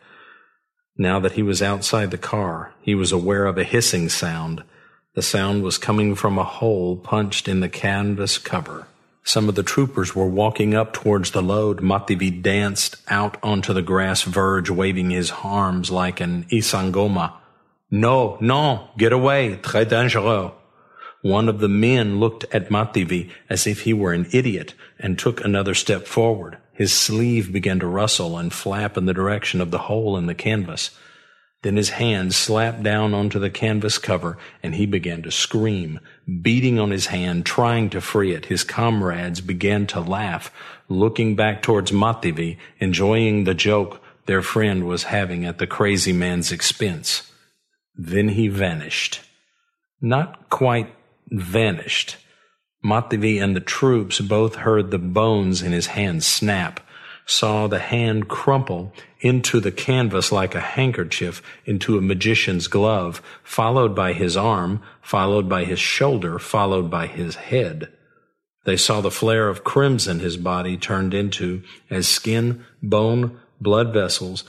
[0.97, 4.63] Now that he was outside the car, he was aware of a hissing sound.
[5.15, 8.87] The sound was coming from a hole punched in the canvas cover.
[9.25, 11.81] Some of the troopers were walking up towards the load.
[11.81, 17.33] Mativi danced out onto the grass verge, waving his arms like an isangoma.
[17.91, 20.53] No, no, get away, très dangereux.
[21.21, 25.43] One of the men looked at Mativi as if he were an idiot and took
[25.43, 26.57] another step forward.
[26.73, 30.35] His sleeve began to rustle and flap in the direction of the hole in the
[30.35, 30.91] canvas.
[31.63, 35.99] Then his hand slapped down onto the canvas cover and he began to scream,
[36.41, 38.45] beating on his hand, trying to free it.
[38.45, 40.51] His comrades began to laugh,
[40.87, 46.51] looking back towards Mativi, enjoying the joke their friend was having at the crazy man's
[46.51, 47.31] expense.
[47.95, 49.21] Then he vanished.
[49.99, 50.93] Not quite
[51.29, 52.17] vanished.
[52.83, 56.79] Mativi and the troops both heard the bones in his hand snap
[57.27, 63.93] saw the hand crumple into the canvas like a handkerchief into a magician's glove, followed
[63.93, 67.91] by his arm, followed by his shoulder, followed by his head.
[68.63, 74.45] They saw the flare of crimson his body turned into as skin, bone, blood vessels,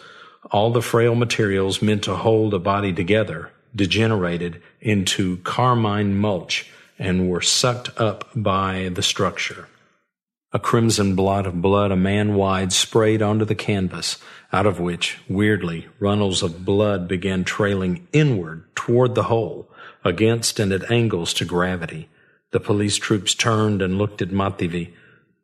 [0.51, 7.29] all the frail materials meant to hold a body together, degenerated into carmine mulch and
[7.29, 9.69] were sucked up by the structure.
[10.51, 14.17] A crimson blot of blood a man wide sprayed onto the canvas,
[14.51, 19.71] out of which, weirdly, runnels of blood began trailing inward toward the hole,
[20.05, 22.09] against and at angles to gravity.
[22.51, 24.95] The police troops turned and looked at Mativi,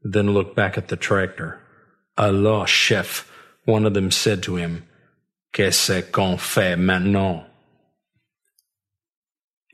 [0.03, 1.61] then looked back at the tractor.
[2.17, 3.31] Alors, chef,
[3.67, 4.85] one of them said to him,
[5.53, 7.45] Qu'est-ce qu'on fait maintenant?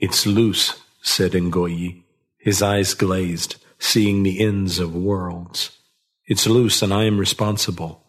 [0.01, 2.03] It's loose, said Ngoyi.
[2.39, 5.79] His eyes glazed seeing the ends of worlds.
[6.27, 8.05] It's loose and I am responsible.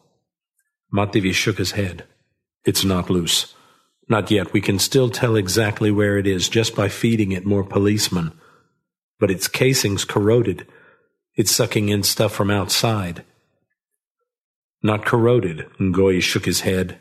[0.94, 2.06] Mativi shook his head.
[2.66, 3.56] It's not loose.
[4.08, 4.54] Not yet.
[4.54, 8.34] We can still tell exactly where it is just by feeding it more policemen.
[9.20, 10.68] But its casing's corroded.
[11.36, 13.24] It's sucking in stuff from outside.
[14.84, 17.00] Not corroded, Ngoyi shook his head.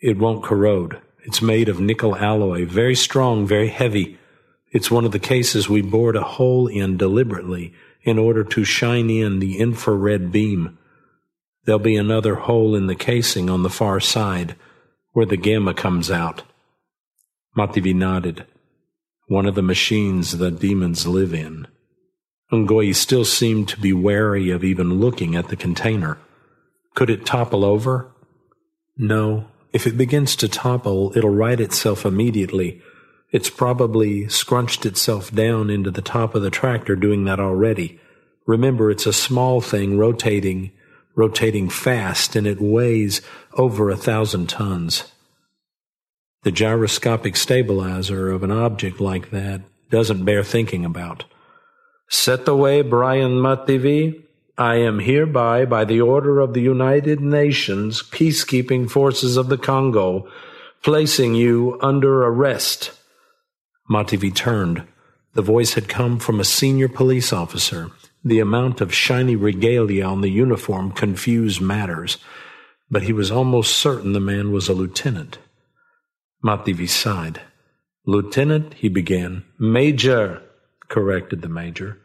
[0.00, 1.00] It won't corrode.
[1.24, 4.18] It's made of nickel alloy, very strong, very heavy.
[4.70, 7.72] It's one of the cases we bored a hole in deliberately
[8.02, 10.78] in order to shine in the infrared beam.
[11.64, 14.54] There'll be another hole in the casing on the far side
[15.12, 16.42] where the gamma comes out.
[17.56, 18.44] Mativi nodded.
[19.28, 21.66] One of the machines the demons live in.
[22.52, 26.18] Ngoyi still seemed to be wary of even looking at the container.
[26.94, 28.12] Could it topple over?
[28.98, 29.46] No.
[29.74, 32.80] If it begins to topple, it'll right itself immediately
[33.34, 37.98] It's probably scrunched itself down into the top of the tractor doing that already.
[38.46, 40.70] Remember, it's a small thing rotating,
[41.16, 43.22] rotating fast, and it weighs
[43.54, 45.10] over a thousand tons.
[46.44, 51.24] The gyroscopic stabilizer of an object like that doesn't bear thinking about.
[52.08, 54.22] Set the way, Brian Mativi.
[54.56, 60.28] I am hereby, by the order of the United Nations peacekeeping forces of the Congo,
[60.82, 62.92] placing you under arrest.
[63.90, 64.84] Mativi turned.
[65.32, 67.90] The voice had come from a senior police officer.
[68.24, 72.18] The amount of shiny regalia on the uniform confused matters,
[72.88, 75.38] but he was almost certain the man was a lieutenant.
[76.44, 77.40] Mativi sighed.
[78.06, 79.44] Lieutenant, he began.
[79.58, 80.42] Major,
[80.88, 81.98] corrected the major.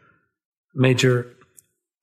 [0.74, 1.36] Major,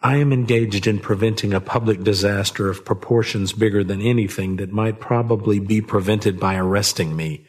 [0.01, 4.99] I am engaged in preventing a public disaster of proportions bigger than anything that might
[4.99, 7.47] probably be prevented by arresting me.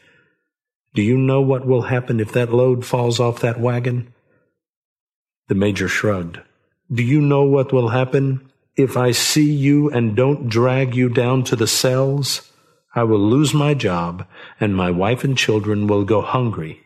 [0.94, 4.14] Do you know what will happen if that load falls off that wagon?
[5.48, 6.40] The major shrugged.
[6.90, 11.44] Do you know what will happen if I see you and don't drag you down
[11.44, 12.50] to the cells?
[12.94, 14.26] I will lose my job,
[14.58, 16.80] and my wife and children will go hungry.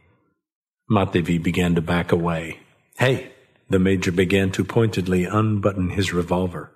[0.91, 2.59] Mativi began to back away.
[2.99, 3.33] Hey,
[3.69, 6.71] the major began to pointedly unbutton his revolver.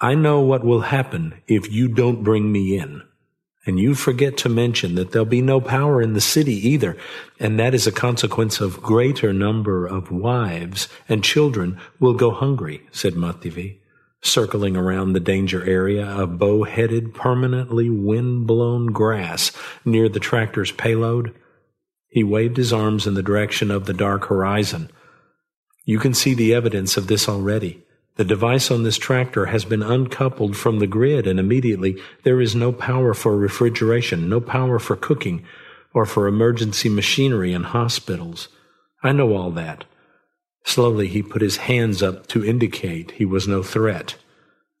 [0.00, 3.02] I know what will happen if you don't bring me in.
[3.66, 6.98] And you forget to mention that there'll be no power in the city either,
[7.40, 12.82] and that is a consequence of greater number of wives and children will go hungry,
[12.92, 13.78] said Mativi,
[14.20, 19.50] circling around the danger area of bow-headed, permanently wind-blown grass
[19.84, 21.34] near the tractor's payload.
[22.08, 24.90] He waved his arms in the direction of the dark horizon.
[25.84, 27.84] You can see the evidence of this already.
[28.16, 32.54] The device on this tractor has been uncoupled from the grid and immediately there is
[32.54, 35.44] no power for refrigeration, no power for cooking,
[35.92, 38.48] or for emergency machinery in hospitals.
[39.02, 39.84] I know all that.
[40.64, 44.16] Slowly he put his hands up to indicate he was no threat.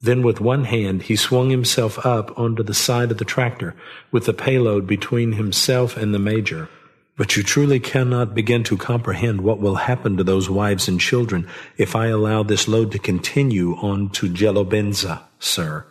[0.00, 3.74] Then with one hand he swung himself up onto the side of the tractor
[4.10, 6.68] with the payload between himself and the major.
[7.16, 11.48] But you truly cannot begin to comprehend what will happen to those wives and children
[11.76, 15.86] if I allow this load to continue on to Jelobenza, sir.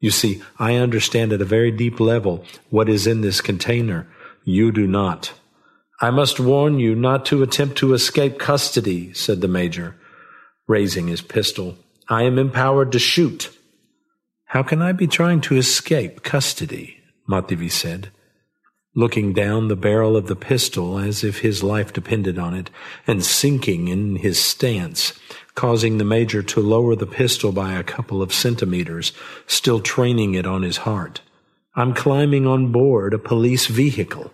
[0.00, 4.06] You see, I understand at a very deep level what is in this container.
[4.44, 5.32] You do not.
[6.00, 9.96] I must warn you not to attempt to escape custody, said the major,
[10.66, 11.76] raising his pistol.
[12.08, 13.50] I am empowered to shoot.
[14.46, 16.98] How can I be trying to escape custody?
[17.28, 18.10] Mativi said
[18.94, 22.70] looking down the barrel of the pistol as if his life depended on it,
[23.06, 25.18] and sinking in his stance,
[25.54, 29.12] causing the major to lower the pistol by a couple of centimeters,
[29.46, 31.20] still training it on his heart.
[31.74, 34.32] I'm climbing on board a police vehicle.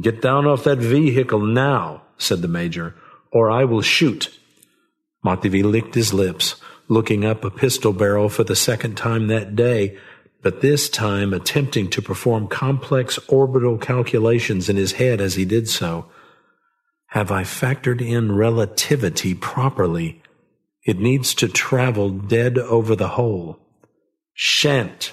[0.00, 2.96] Get down off that vehicle now, said the major,
[3.30, 4.36] or I will shoot.
[5.24, 6.56] Mativi licked his lips,
[6.88, 9.96] looking up a pistol barrel for the second time that day,
[10.42, 15.68] but this time attempting to perform complex orbital calculations in his head as he did
[15.68, 16.06] so.
[17.08, 20.22] Have I factored in relativity properly?
[20.84, 23.58] It needs to travel dead over the hole.
[24.32, 25.12] Shan't.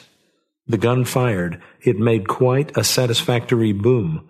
[0.68, 1.62] The gun fired.
[1.82, 4.30] It made quite a satisfactory boom.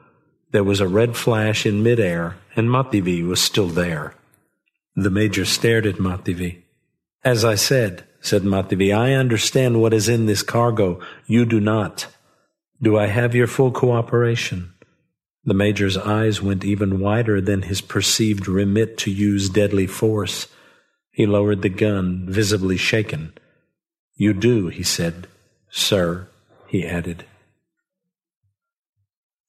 [0.51, 4.15] There was a red flash in midair, and Mativi was still there.
[4.95, 6.63] The major stared at Mativi.
[7.23, 10.99] As I said, said Mativi, I understand what is in this cargo.
[11.25, 12.07] You do not.
[12.81, 14.73] Do I have your full cooperation?
[15.45, 20.47] The major's eyes went even wider than his perceived remit to use deadly force.
[21.11, 23.33] He lowered the gun, visibly shaken.
[24.15, 25.27] You do, he said.
[25.69, 26.27] Sir,
[26.67, 27.25] he added.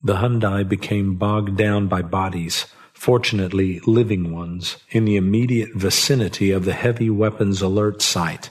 [0.03, 2.67] The Hyundai became bogged down by bodies
[2.99, 8.51] fortunately living ones, in the immediate vicinity of the heavy weapons alert site.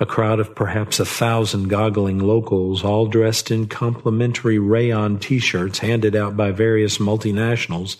[0.00, 6.16] A crowd of perhaps a thousand goggling locals, all dressed in complimentary rayon t-shirts handed
[6.16, 7.96] out by various multinationals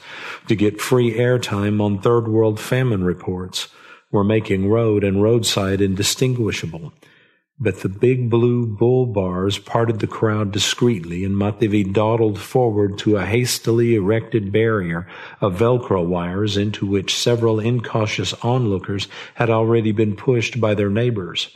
[0.48, 3.68] to get free airtime on third world famine reports,
[4.10, 6.92] were making road and roadside indistinguishable
[7.62, 13.18] but the big blue bull bars parted the crowd discreetly, and Mativi dawdled forward to
[13.18, 15.06] a hastily erected barrier
[15.42, 21.54] of Velcro wires into which several incautious onlookers had already been pushed by their neighbors.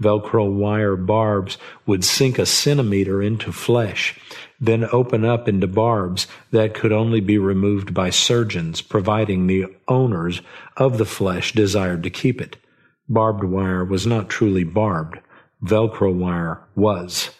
[0.00, 4.18] Velcro wire barbs would sink a centimeter into flesh,
[4.60, 10.40] then open up into barbs that could only be removed by surgeons, providing the owners
[10.76, 12.56] of the flesh desired to keep it.
[13.08, 15.18] Barbed wire was not truly barbed
[15.62, 17.30] Velcro wire was.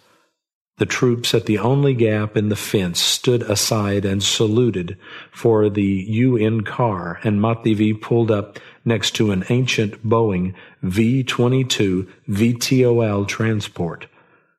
[0.79, 4.97] The troops at the only gap in the fence stood aside and saluted
[5.33, 8.59] for the UN car, and Mativi pulled up
[8.89, 14.07] next to an ancient Boeing V-22 VTOL transport,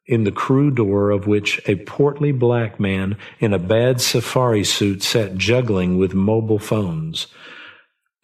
[0.06, 5.04] in the crew door of which a portly black man in a bad safari suit
[5.04, 7.28] sat juggling with mobile phones.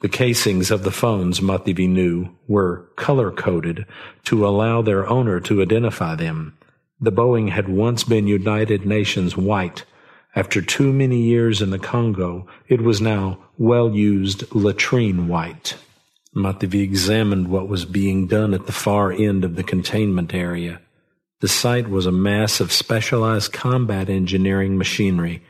[0.01, 3.86] The casings of the phones, Mativi knew, were color-coded
[4.26, 6.58] to allow their owner to identify them.
[6.99, 9.84] The Boeing had once been United Nations white.
[10.36, 15.76] After too many years in the Congo, it was now well-used latrine white.
[16.36, 20.82] Mativi examined what was being done at the far end of the containment area.
[21.40, 25.44] The site was a mass of specialized combat engineering machinery.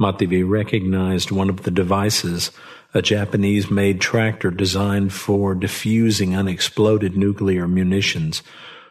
[0.00, 2.50] Mativi recognized one of the devices,
[2.94, 8.42] a Japanese made tractor designed for diffusing unexploded nuclear munitions,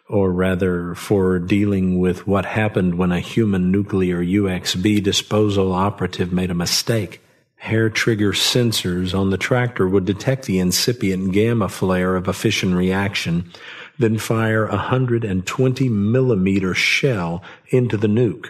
[0.08, 6.52] or rather for dealing with what happened when a human nuclear UXB disposal operative made
[6.52, 7.20] a mistake.
[7.62, 12.74] Hair trigger sensors on the tractor would detect the incipient gamma flare of a fission
[12.74, 13.52] reaction,
[14.00, 18.48] then fire a 120 millimeter shell into the nuke.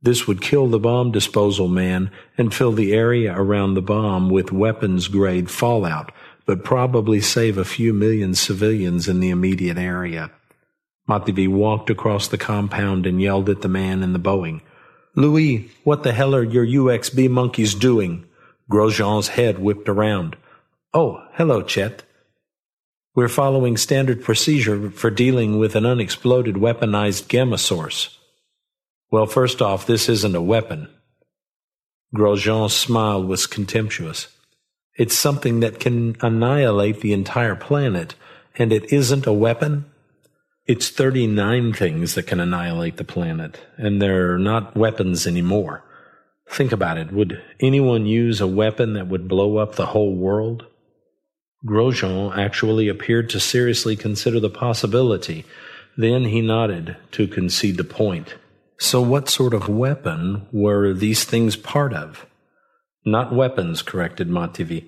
[0.00, 4.50] This would kill the bomb disposal man and fill the area around the bomb with
[4.50, 6.10] weapons grade fallout,
[6.46, 10.30] but probably save a few million civilians in the immediate area.
[11.06, 14.62] Mativi walked across the compound and yelled at the man in the Boeing.
[15.14, 18.24] Louis, what the hell are your UXB monkeys doing?
[18.70, 20.36] Grosjean's head whipped around.
[20.92, 22.02] Oh, hello, Chet.
[23.14, 28.18] We're following standard procedure for dealing with an unexploded weaponized gamma source.
[29.10, 30.88] Well, first off, this isn't a weapon.
[32.14, 34.28] Grosjean's smile was contemptuous.
[34.96, 38.14] It's something that can annihilate the entire planet,
[38.56, 39.86] and it isn't a weapon?
[40.66, 45.84] It's 39 things that can annihilate the planet, and they're not weapons anymore.
[46.50, 47.12] Think about it.
[47.12, 50.66] Would anyone use a weapon that would blow up the whole world?
[51.66, 55.44] Grosjean actually appeared to seriously consider the possibility.
[55.96, 58.36] Then he nodded to concede the point.
[58.78, 62.26] So, what sort of weapon were these things part of?
[63.04, 64.84] Not weapons, corrected Mativi.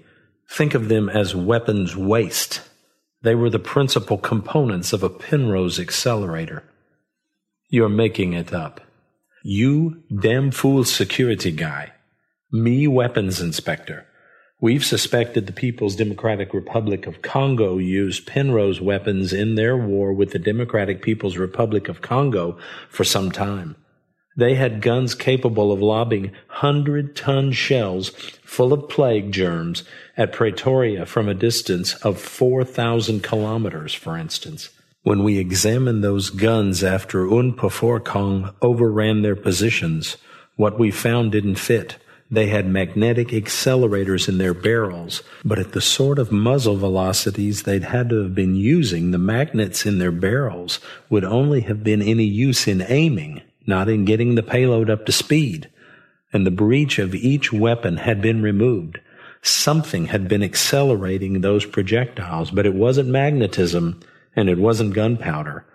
[0.48, 2.62] Think of them as weapons waste.
[3.22, 6.62] They were the principal components of a Penrose accelerator.
[7.68, 8.80] You're making it up.
[9.42, 11.92] You damn fool security guy.
[12.52, 14.06] Me weapons inspector.
[14.60, 20.32] We've suspected the People's Democratic Republic of Congo used Penrose weapons in their war with
[20.32, 22.58] the Democratic People's Republic of Congo
[22.90, 23.76] for some time.
[24.36, 28.10] They had guns capable of lobbing hundred ton shells
[28.44, 29.84] full of plague germs
[30.18, 34.68] at Pretoria from a distance of 4,000 kilometers, for instance.
[35.02, 40.18] When we examined those guns after Unpofokong overran their positions,
[40.56, 41.96] what we found didn't fit.
[42.30, 47.84] They had magnetic accelerators in their barrels, but at the sort of muzzle velocities they'd
[47.84, 52.24] had to have been using, the magnets in their barrels would only have been any
[52.24, 55.70] use in aiming, not in getting the payload up to speed.
[56.30, 59.00] And the breech of each weapon had been removed.
[59.40, 63.98] Something had been accelerating those projectiles, but it wasn't magnetism
[64.36, 65.66] and it wasn't gunpowder.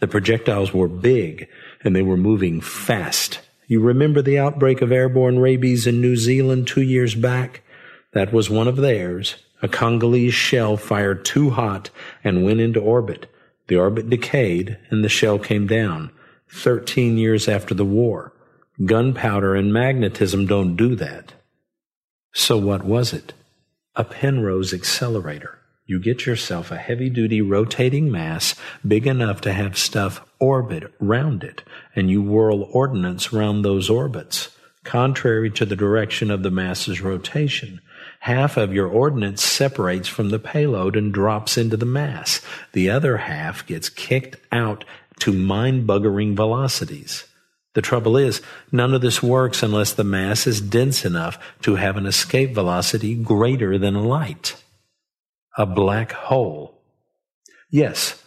[0.00, 1.48] The projectiles were big
[1.82, 3.40] and they were moving fast.
[3.66, 7.62] You remember the outbreak of airborne rabies in New Zealand two years back?
[8.12, 9.36] That was one of theirs.
[9.62, 11.90] A Congolese shell fired too hot
[12.22, 13.32] and went into orbit.
[13.68, 16.10] The orbit decayed and the shell came down.
[16.50, 18.34] Thirteen years after the war.
[18.84, 21.32] Gunpowder and magnetism don't do that.
[22.34, 23.32] So what was it?
[23.96, 25.58] A Penrose accelerator.
[25.86, 28.54] You get yourself a heavy duty rotating mass
[28.88, 31.62] big enough to have stuff orbit round it,
[31.94, 37.82] and you whirl ordnance round those orbits, contrary to the direction of the mass's rotation.
[38.20, 42.40] Half of your ordnance separates from the payload and drops into the mass.
[42.72, 44.86] The other half gets kicked out
[45.20, 47.26] to mind buggering velocities.
[47.74, 48.40] The trouble is,
[48.72, 53.14] none of this works unless the mass is dense enough to have an escape velocity
[53.14, 54.63] greater than light
[55.56, 56.80] a black hole.
[57.70, 58.22] Yes,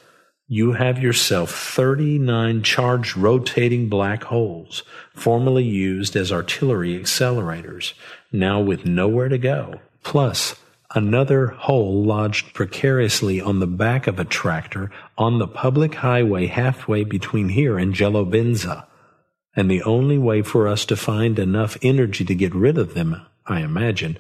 [0.47, 7.93] you have yourself 39 charged rotating black holes, formerly used as artillery accelerators,
[8.32, 9.82] now with nowhere to go.
[10.03, 10.55] Plus,
[10.95, 17.03] another hole lodged precariously on the back of a tractor on the public highway halfway
[17.03, 18.86] between here and Jelobenza.
[19.53, 23.21] And the only way for us to find enough energy to get rid of them,
[23.45, 24.17] I imagine,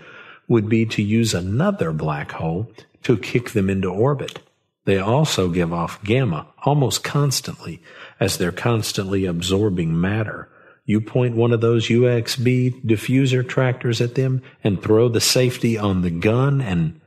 [0.47, 2.71] would be to use another black hole
[3.03, 4.39] to kick them into orbit.
[4.85, 7.81] They also give off gamma almost constantly,
[8.19, 10.49] as they're constantly absorbing matter.
[10.85, 16.01] You point one of those UXB diffuser tractors at them and throw the safety on
[16.01, 17.01] the gun and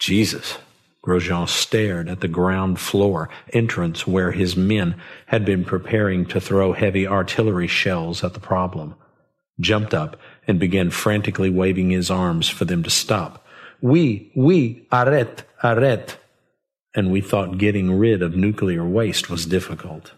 [0.00, 0.58] Jesus.
[1.04, 6.72] Grosjean stared at the ground floor entrance where his men had been preparing to throw
[6.72, 8.96] heavy artillery shells at the problem,
[9.60, 13.46] jumped up and began frantically waving his arms for them to stop.
[13.80, 16.16] We, we, arrête, arrête
[16.94, 20.12] and we thought getting rid of nuclear waste was difficult.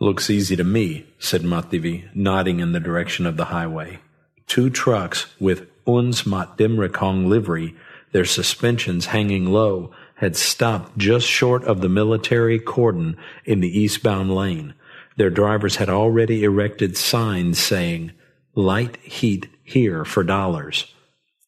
[0.00, 3.98] Looks easy to me, said Mativi, nodding in the direction of the highway.
[4.46, 7.74] Two trucks with Uns Mat Dimrikong livery,
[8.12, 14.34] their suspensions hanging low, had stopped just short of the military cordon in the eastbound
[14.34, 14.74] lane.
[15.16, 18.12] Their drivers had already erected signs saying,
[18.58, 20.92] Light heat here for dollars,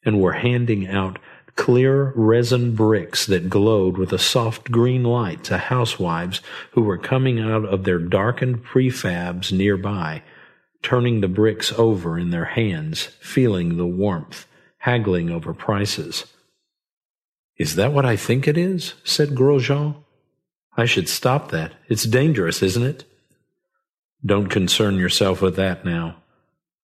[0.04, 1.18] and were handing out
[1.56, 6.40] clear resin bricks that glowed with a soft green light to housewives
[6.70, 10.22] who were coming out of their darkened prefabs nearby,
[10.84, 14.46] turning the bricks over in their hands, feeling the warmth,
[14.78, 16.26] haggling over prices.
[17.58, 18.94] Is that what I think it is?
[19.02, 19.96] said Grosjean.
[20.76, 21.72] I should stop that.
[21.88, 23.04] It's dangerous, isn't it?
[24.24, 26.14] Don't concern yourself with that now.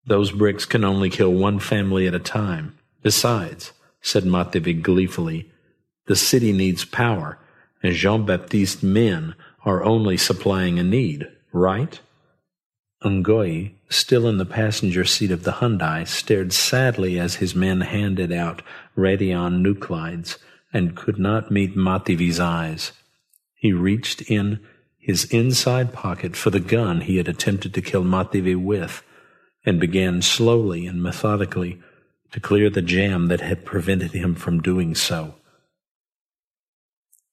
[0.07, 2.79] Those bricks can only kill one family at a time.
[3.03, 5.51] Besides, said Mativi gleefully.
[6.07, 7.39] The city needs power,
[7.83, 9.35] and Jean Baptiste's men
[9.65, 11.99] are only supplying a need, right?
[13.05, 18.33] Ngoyi, still in the passenger seat of the Hyundai, stared sadly as his men handed
[18.33, 18.63] out
[18.97, 20.39] radionuclides
[20.73, 22.93] and could not meet Mativi's eyes.
[23.55, 24.61] He reached in
[24.99, 29.03] his inside pocket for the gun he had attempted to kill Mativi with,
[29.67, 31.79] and began slowly and methodically
[32.31, 35.35] to clear the jam that had prevented him from doing so.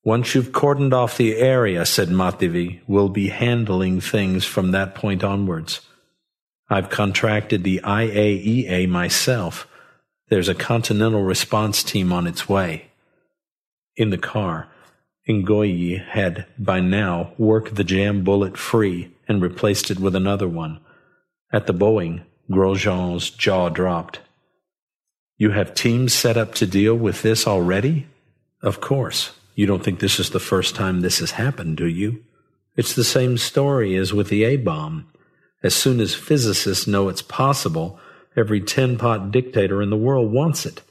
[0.03, 5.23] Once you've cordoned off the area, said Mativi, we'll be handling things from that point
[5.23, 5.79] onwards.
[6.69, 9.67] I've contracted the IAEA myself.
[10.27, 12.87] There's a continental response team on its way.
[13.95, 14.67] In the car,
[15.29, 20.81] Ngoyi had by now worked the jam bullet free and replaced it with another one.
[21.53, 24.21] At the Boeing, Grosjean's jaw dropped.
[25.37, 28.07] You have teams set up to deal with this already?
[28.63, 29.33] Of course.
[29.53, 32.23] You don't think this is the first time this has happened, do you?
[32.75, 35.05] It's the same story as with the A bomb.
[35.61, 37.99] As soon as physicists know it's possible,
[38.35, 40.81] every tin pot dictator in the world wants it,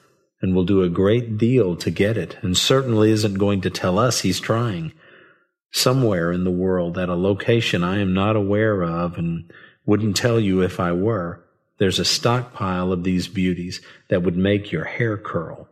[0.40, 3.98] and will do a great deal to get it, and certainly isn't going to tell
[3.98, 4.92] us he's trying.
[5.72, 9.50] Somewhere in the world, at a location I am not aware of and
[9.84, 11.44] wouldn't tell you if I were,
[11.78, 15.68] there's a stockpile of these beauties that would make your hair curl.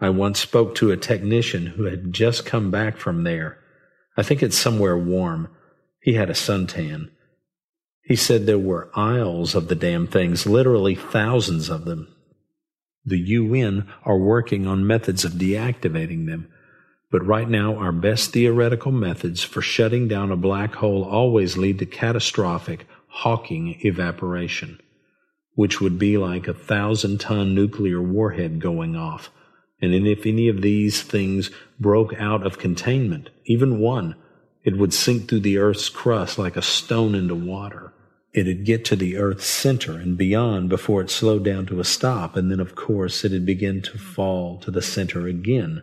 [0.00, 3.58] I once spoke to a technician who had just come back from there.
[4.16, 5.48] I think it's somewhere warm.
[6.00, 7.10] He had a suntan.
[8.02, 12.08] He said there were aisles of the damn things, literally thousands of them.
[13.04, 16.48] The UN are working on methods of deactivating them,
[17.10, 21.78] but right now our best theoretical methods for shutting down a black hole always lead
[21.80, 24.80] to catastrophic Hawking evaporation
[25.60, 29.30] which would be like a thousand ton nuclear warhead going off.
[29.82, 34.14] And if any of these things broke out of containment, even one,
[34.64, 37.92] it would sink through the Earth's crust like a stone into water.
[38.32, 42.36] It'd get to the Earth's center and beyond before it slowed down to a stop,
[42.36, 45.82] and then, of course, it'd begin to fall to the center again.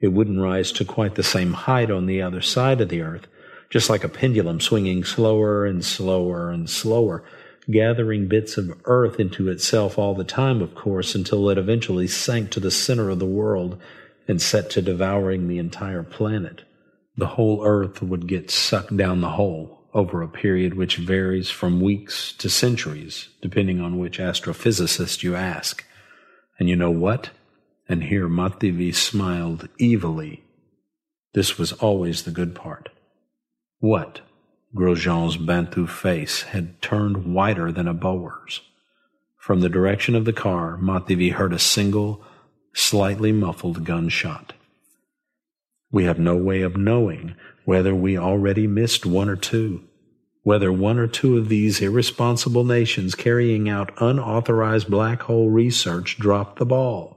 [0.00, 3.26] It wouldn't rise to quite the same height on the other side of the Earth,
[3.70, 7.24] just like a pendulum swinging slower and slower and slower
[7.70, 12.50] gathering bits of earth into itself all the time, of course, until it eventually sank
[12.50, 13.80] to the center of the world
[14.26, 16.62] and set to devouring the entire planet.
[17.16, 21.80] The whole earth would get sucked down the hole over a period which varies from
[21.80, 25.84] weeks to centuries, depending on which astrophysicist you ask.
[26.58, 27.30] And you know what?
[27.88, 30.44] And here Mativi smiled evilly.
[31.34, 32.88] This was always the good part.
[33.80, 34.20] What?
[34.76, 38.60] Grosjean's Bantu face had turned whiter than a Boer's.
[39.38, 42.22] From the direction of the car, Mativi heard a single,
[42.74, 44.52] slightly muffled gunshot.
[45.90, 49.82] We have no way of knowing whether we already missed one or two,
[50.42, 56.58] whether one or two of these irresponsible nations carrying out unauthorized black hole research dropped
[56.58, 57.16] the ball.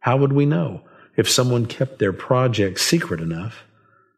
[0.00, 0.82] How would we know
[1.16, 3.64] if someone kept their project secret enough?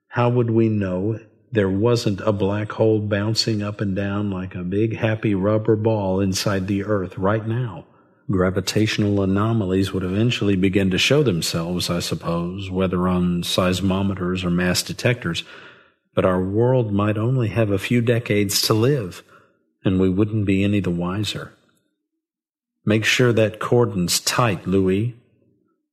[0.07, 1.18] How would we know
[1.55, 6.18] there wasn't a black hole bouncing up and down like a big happy rubber ball
[6.18, 7.84] inside the earth right now.
[8.28, 14.82] Gravitational anomalies would eventually begin to show themselves, I suppose, whether on seismometers or mass
[14.82, 15.44] detectors,
[16.12, 19.22] but our world might only have a few decades to live,
[19.84, 21.52] and we wouldn't be any the wiser.
[22.84, 25.14] Make sure that cordon's tight, Louis.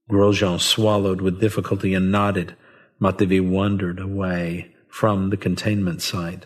[0.09, 2.55] Grosjean swallowed with difficulty and nodded.
[2.99, 6.45] Mativi wandered away from the containment site,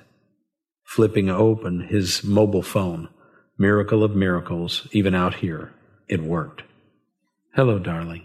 [0.83, 3.09] flipping open his mobile phone.
[3.57, 5.73] Miracle of miracles, even out here,
[6.07, 6.63] it worked.
[7.55, 8.23] Hello, darling.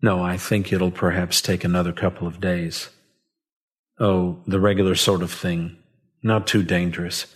[0.00, 2.90] No, I think it'll perhaps take another couple of days.
[3.98, 5.76] Oh, the regular sort of thing.
[6.22, 7.26] Not too dangerous.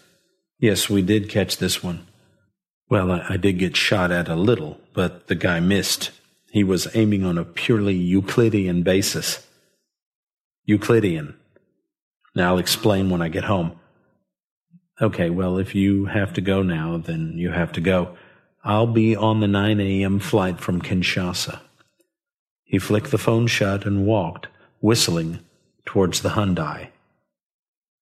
[0.58, 2.06] Yes, we did catch this one.
[2.88, 6.10] Well, I, I did get shot at a little, but the guy missed.
[6.50, 9.46] He was aiming on a purely Euclidean basis.
[10.64, 11.36] Euclidean.
[12.36, 13.72] Now I'll explain when I get home.
[15.00, 18.16] Okay, well, if you have to go now, then you have to go.
[18.62, 20.18] I'll be on the 9 a.m.
[20.18, 21.60] flight from Kinshasa.
[22.62, 24.48] He flicked the phone shut and walked,
[24.80, 25.38] whistling,
[25.86, 26.88] towards the Hyundai.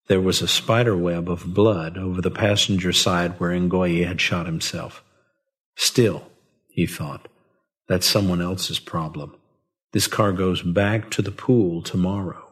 [0.09, 4.47] There was a spider web of blood over the passenger side where Ngoye had shot
[4.47, 5.05] himself.
[5.77, 6.27] Still,
[6.69, 7.29] he thought,
[7.87, 9.37] that's someone else's problem.
[9.93, 12.44] This car goes back to the pool tomorrow.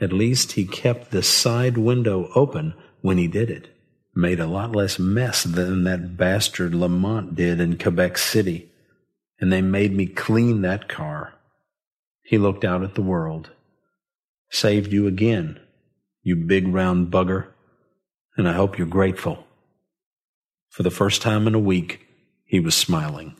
[0.00, 3.68] At least he kept the side window open when he did it.
[4.14, 8.70] Made a lot less mess than that bastard Lamont did in Quebec City.
[9.40, 11.34] And they made me clean that car.
[12.22, 13.50] He looked out at the world.
[14.50, 15.60] Saved you again,
[16.22, 17.48] you big round bugger.
[18.36, 19.46] And I hope you're grateful.
[20.70, 22.06] For the first time in a week,
[22.44, 23.36] he was smiling.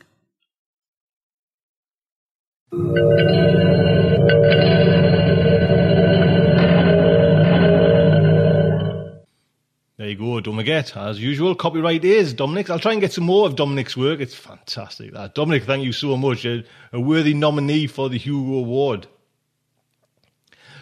[10.07, 12.69] There you go, don't forget, as usual, copyright is Dominic's.
[12.69, 14.21] I'll try and get some more of Dominic's work.
[14.21, 15.11] It's fantastic.
[15.11, 15.35] That.
[15.35, 16.45] Dominic, thank you so much.
[16.45, 19.07] A, a worthy nominee for the Hugo Award.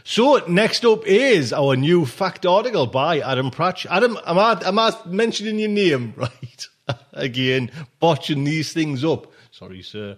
[0.03, 3.87] So next up is our new fact article by Adam Pracht.
[3.89, 6.67] Adam, am I, am I mentioning your name right?
[7.11, 9.33] Again, botching these things up.
[9.49, 10.17] Sorry, sir.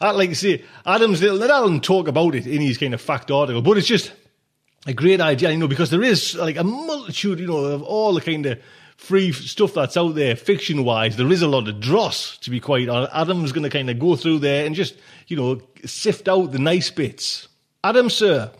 [0.00, 3.00] I'd like to say, Adam's little, let Alan talk about it in his kind of
[3.02, 4.10] fact article, but it's just,
[4.88, 8.14] a great idea, you know, because there is like a multitude, you know, of all
[8.14, 8.58] the kind of
[8.96, 11.18] free stuff that's out there, fiction wise.
[11.18, 13.12] There is a lot of dross, to be quite honest.
[13.14, 16.58] Adam's going to kind of go through there and just, you know, sift out the
[16.58, 17.48] nice bits.
[17.84, 18.50] Adam, sir.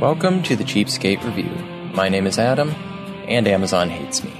[0.00, 1.94] Welcome to the Cheapskate Review.
[1.94, 2.70] My name is Adam,
[3.28, 4.34] and Amazon hates me.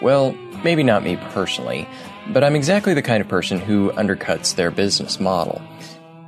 [0.00, 0.30] Well,
[0.62, 1.88] maybe not me personally
[2.32, 5.62] but I'm exactly the kind of person who undercuts their business model.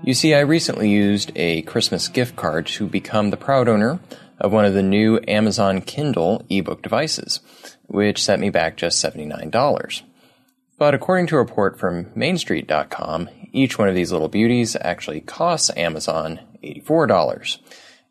[0.03, 4.01] You see, I recently used a Christmas gift card to become the proud owner
[4.39, 7.41] of one of the new Amazon Kindle ebook devices,
[7.87, 10.03] which set me back just $79.
[10.79, 15.71] But according to a report from MainStreet.com, each one of these little beauties actually costs
[15.77, 17.59] Amazon $84.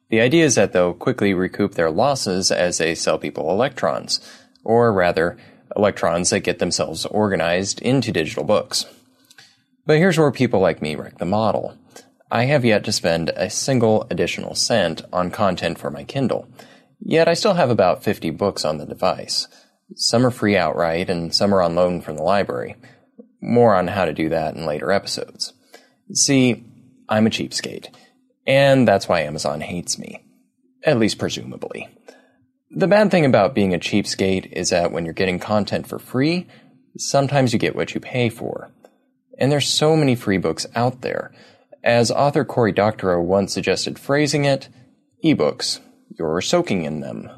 [0.09, 4.19] The idea is that they'll quickly recoup their losses as they sell people electrons,
[4.63, 5.37] or rather,
[5.75, 8.85] electrons that get themselves organized into digital books.
[9.85, 11.77] But here's where people like me wreck the model.
[12.29, 16.47] I have yet to spend a single additional cent on content for my Kindle,
[16.99, 19.47] yet I still have about 50 books on the device.
[19.95, 22.75] Some are free outright and some are on loan from the library.
[23.41, 25.53] More on how to do that in later episodes.
[26.11, 26.65] See,
[27.07, 27.93] I'm a cheapskate,
[28.45, 30.23] and that's why Amazon hates me.
[30.83, 31.87] At least presumably.
[32.69, 36.47] The bad thing about being a cheapskate is that when you're getting content for free,
[36.97, 38.71] sometimes you get what you pay for.
[39.39, 41.31] And there's so many free books out there.
[41.81, 44.67] As author Cory Doctorow once suggested phrasing it,
[45.23, 45.79] ebooks,
[46.19, 47.29] you're soaking in them.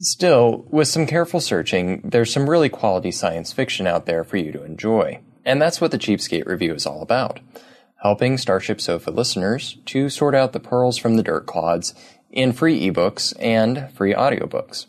[0.00, 4.50] Still, with some careful searching, there's some really quality science fiction out there for you
[4.50, 5.20] to enjoy.
[5.44, 7.38] And that's what the Cheapskate Review is all about.
[8.02, 11.94] Helping Starship Sofa listeners to sort out the pearls from the dirt clods
[12.32, 14.86] in free ebooks and free audiobooks.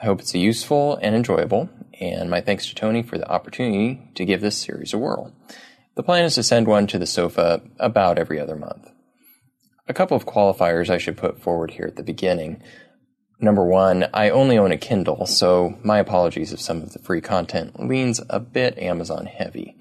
[0.00, 1.70] I hope it's useful and enjoyable,
[2.00, 5.32] and my thanks to Tony for the opportunity to give this series a whirl.
[5.94, 8.90] The plan is to send one to the sofa about every other month.
[9.86, 12.60] A couple of qualifiers I should put forward here at the beginning.
[13.38, 17.20] Number one, I only own a Kindle, so my apologies if some of the free
[17.20, 19.76] content leans a bit Amazon heavy.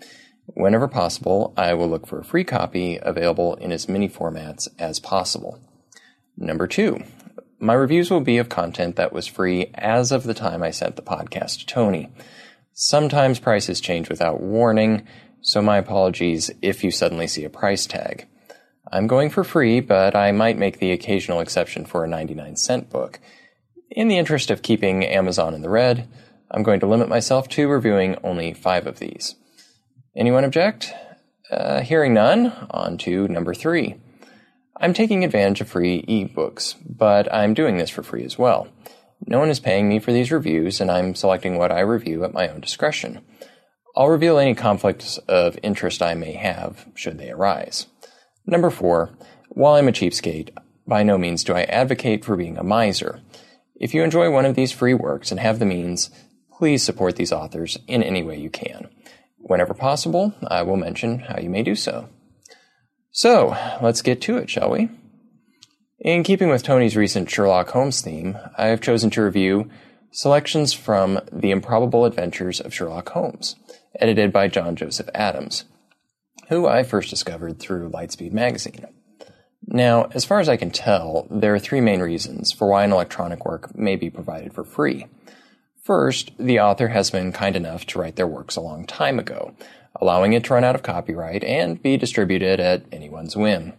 [0.46, 5.00] Whenever possible, I will look for a free copy available in as many formats as
[5.00, 5.60] possible.
[6.38, 7.04] Number two,
[7.60, 10.96] my reviews will be of content that was free as of the time I sent
[10.96, 12.10] the podcast to Tony.
[12.74, 15.08] Sometimes prices change without warning,
[15.42, 18.28] so my apologies if you suddenly see a price tag.
[18.92, 22.90] I'm going for free, but I might make the occasional exception for a 99 cent
[22.90, 23.20] book.
[23.90, 26.08] In the interest of keeping Amazon in the red,
[26.50, 29.36] I'm going to limit myself to reviewing only five of these.
[30.16, 30.92] Anyone object?
[31.52, 33.96] Uh, hearing none, on to number three.
[34.84, 38.68] I'm taking advantage of free ebooks, but I'm doing this for free as well.
[39.26, 42.34] No one is paying me for these reviews, and I'm selecting what I review at
[42.34, 43.24] my own discretion.
[43.96, 47.88] I'll reveal any conflicts of interest I may have, should they arise.
[48.46, 49.12] Number four,
[49.48, 50.50] while I'm a cheapskate,
[50.86, 53.22] by no means do I advocate for being a miser.
[53.78, 56.10] If you enjoy one of these free works and have the means,
[56.58, 58.90] please support these authors in any way you can.
[59.38, 62.10] Whenever possible, I will mention how you may do so.
[63.16, 64.90] So, let's get to it, shall we?
[66.00, 69.70] In keeping with Tony's recent Sherlock Holmes theme, I have chosen to review
[70.10, 73.56] selections from The Improbable Adventures of Sherlock Holmes,
[74.00, 75.66] edited by John Joseph Adams,
[76.50, 78.88] who I first discovered through Lightspeed magazine.
[79.68, 82.92] Now, as far as I can tell, there are three main reasons for why an
[82.92, 85.06] electronic work may be provided for free.
[85.84, 89.54] First, the author has been kind enough to write their works a long time ago,
[90.00, 93.74] allowing it to run out of copyright and be distributed at anyone's whim.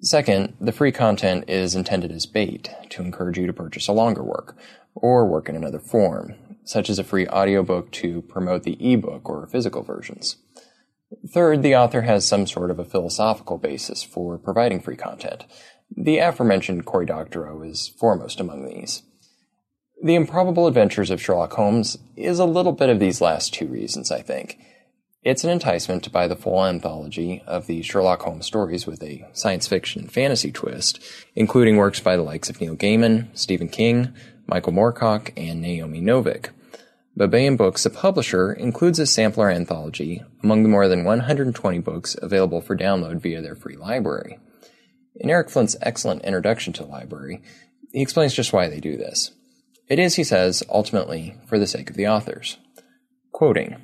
[0.00, 4.22] Second, the free content is intended as bait to encourage you to purchase a longer
[4.22, 4.56] work
[4.94, 9.46] or work in another form, such as a free audiobook to promote the ebook or
[9.46, 10.36] physical versions.
[11.32, 15.44] Third, the author has some sort of a philosophical basis for providing free content.
[15.96, 19.02] The aforementioned Cory Doctorow is foremost among these.
[20.02, 24.10] The Improbable Adventures of Sherlock Holmes is a little bit of these last two reasons,
[24.10, 24.58] I think.
[25.24, 29.26] It's an enticement to buy the full anthology of the Sherlock Holmes stories with a
[29.32, 31.00] science fiction and fantasy twist,
[31.34, 34.12] including works by the likes of Neil Gaiman, Stephen King,
[34.46, 36.50] Michael Moorcock, and Naomi Novik.
[37.16, 42.60] Baen Books, a publisher, includes a sampler anthology among the more than 120 books available
[42.60, 44.38] for download via their free library.
[45.16, 47.40] In Eric Flint's excellent introduction to the library,
[47.92, 49.30] he explains just why they do this.
[49.88, 52.58] It is, he says, ultimately for the sake of the authors.
[53.32, 53.76] Quoting,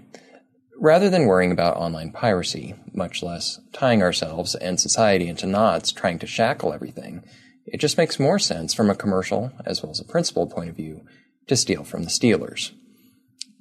[0.83, 6.19] Rather than worrying about online piracy, much less tying ourselves and society into knots trying
[6.19, 7.23] to shackle everything,
[7.67, 10.77] it just makes more sense from a commercial as well as a principled point of
[10.77, 11.05] view
[11.49, 12.73] to steal from the stealers.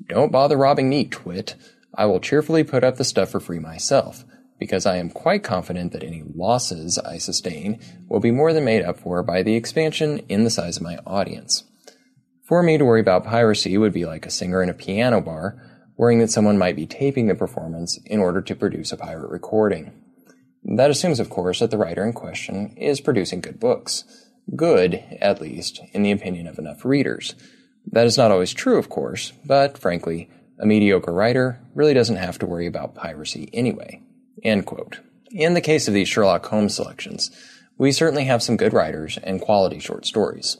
[0.07, 1.55] Don't bother robbing me, twit.
[1.93, 4.23] I will cheerfully put up the stuff for free myself,
[4.57, 8.85] because I am quite confident that any losses I sustain will be more than made
[8.85, 11.65] up for by the expansion in the size of my audience.
[12.47, 15.61] For me to worry about piracy would be like a singer in a piano bar
[15.99, 19.91] worrying that someone might be taping the performance in order to produce a pirate recording.
[20.63, 24.05] That assumes, of course, that the writer in question is producing good books.
[24.55, 27.35] Good, at least, in the opinion of enough readers.
[27.91, 32.39] That is not always true, of course, but frankly, a mediocre writer really doesn't have
[32.39, 34.01] to worry about piracy anyway.
[34.41, 35.01] End quote.
[35.31, 37.29] In the case of these Sherlock Holmes selections,
[37.77, 40.55] we certainly have some good writers and quality short stories.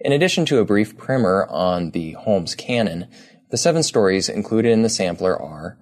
[0.00, 3.06] In addition to a brief primer on the Holmes canon,
[3.52, 5.76] the seven stories included in the sampler are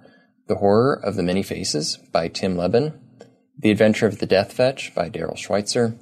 [0.48, 3.00] The Horror of the Many Faces by Tim Lebbon,
[3.56, 5.96] The Adventure of the Death Fetch by Darrell Schweitzer,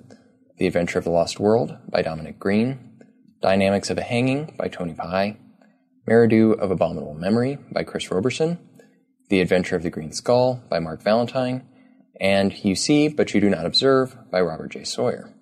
[0.56, 3.02] The Adventure of the Lost World by Dominic Green,
[3.42, 5.36] Dynamics of a Hanging by Tony Pi,
[6.08, 8.58] Merridew of Abominable Memory by Chris Roberson,
[9.28, 11.68] The Adventure of the Green Skull by Mark Valentine,
[12.18, 14.84] and You See But You Do Not Observe by Robert J.
[14.84, 15.34] Sawyer.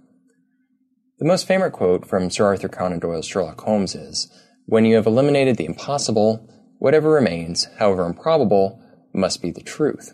[1.21, 4.29] The most famous quote from Sir Arthur Conan Doyle's Sherlock Holmes is,
[4.67, 6.49] when you have eliminated the impossible,
[6.79, 10.13] whatever remains, however improbable, must be the truth.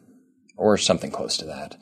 [0.56, 1.76] Or something close to that.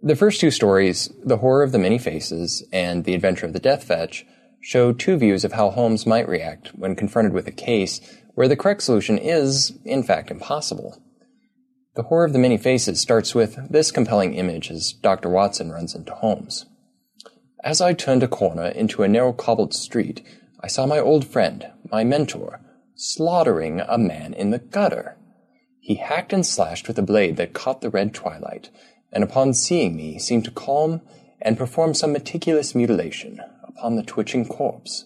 [0.00, 3.58] The first two stories, The Horror of the Many Faces and The Adventure of the
[3.58, 4.24] Death Fetch,
[4.60, 8.00] show two views of how Holmes might react when confronted with a case
[8.34, 11.02] where the correct solution is, in fact, impossible.
[11.96, 15.28] The Horror of the Many Faces starts with this compelling image as Dr.
[15.28, 16.66] Watson runs into Holmes.
[17.64, 20.24] As I turned a corner into a narrow cobbled street,
[20.62, 22.60] I saw my old friend, my mentor,
[22.94, 25.16] slaughtering a man in the gutter.
[25.80, 28.70] He hacked and slashed with a blade that caught the red twilight,
[29.12, 31.00] and upon seeing me seemed to calm
[31.40, 35.04] and perform some meticulous mutilation upon the twitching corpse.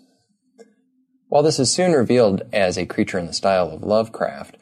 [1.29, 4.57] While this is soon revealed as a creature in the style of Lovecraft,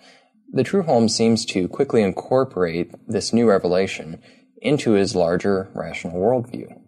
[0.53, 4.21] the true Holmes seems to quickly incorporate this new revelation
[4.61, 6.80] into his larger rational worldview.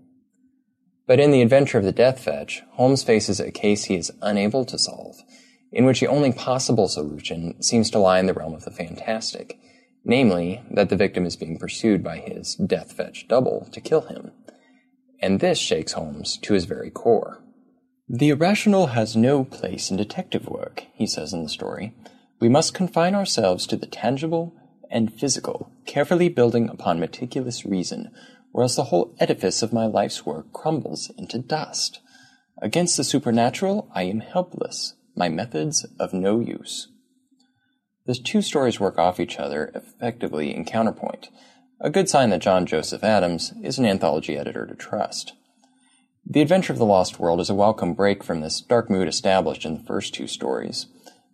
[1.12, 4.64] But in The Adventure of the Death Fetch, Holmes faces a case he is unable
[4.64, 5.16] to solve,
[5.70, 9.60] in which the only possible solution seems to lie in the realm of the fantastic,
[10.06, 14.30] namely, that the victim is being pursued by his Death Fetch double to kill him.
[15.20, 17.44] And this shakes Holmes to his very core.
[18.08, 21.92] The irrational has no place in detective work, he says in the story.
[22.40, 24.54] We must confine ourselves to the tangible
[24.90, 28.10] and physical, carefully building upon meticulous reason,
[28.52, 32.00] or else the whole edifice of my life's work crumbles into dust.
[32.60, 36.88] Against the supernatural, I am helpless, my methods of no use.
[38.06, 41.28] The two stories work off each other effectively in counterpoint,
[41.80, 45.32] a good sign that John Joseph Adams is an anthology editor to trust.
[46.24, 49.64] The Adventure of the Lost World is a welcome break from this dark mood established
[49.64, 50.86] in the first two stories.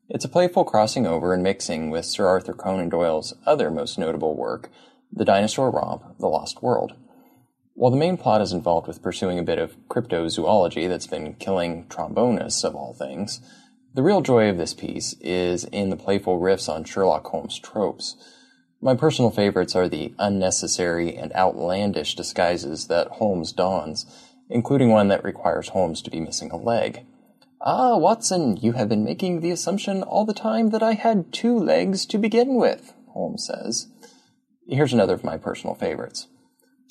[0.08, 4.34] It's a playful crossing over and mixing with Sir Arthur Conan Doyle's other most notable
[4.34, 4.70] work,
[5.12, 6.94] The Dinosaur Romp, The Lost World.
[7.78, 11.86] While the main plot is involved with pursuing a bit of cryptozoology that's been killing
[11.86, 13.40] trombonists of all things,
[13.94, 18.16] the real joy of this piece is in the playful riffs on Sherlock Holmes tropes.
[18.80, 24.06] My personal favorites are the unnecessary and outlandish disguises that Holmes dons,
[24.50, 27.06] including one that requires Holmes to be missing a leg.
[27.60, 31.56] Ah, Watson, you have been making the assumption all the time that I had two
[31.56, 33.86] legs to begin with, Holmes says.
[34.66, 36.26] Here's another of my personal favorites.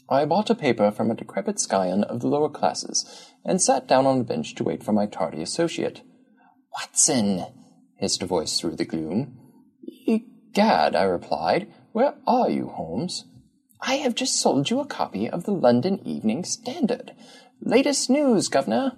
[0.10, 4.06] I bought a paper from a decrepit scion of the lower classes, and sat down
[4.06, 6.02] on a bench to wait for my tardy associate.
[6.74, 7.46] Watson,
[7.98, 9.38] hissed a voice through the gloom.
[10.08, 13.26] Egad, I replied, where are you, Holmes?
[13.82, 17.12] I have just sold you a copy of the London Evening Standard.
[17.62, 18.94] Latest news, Governor.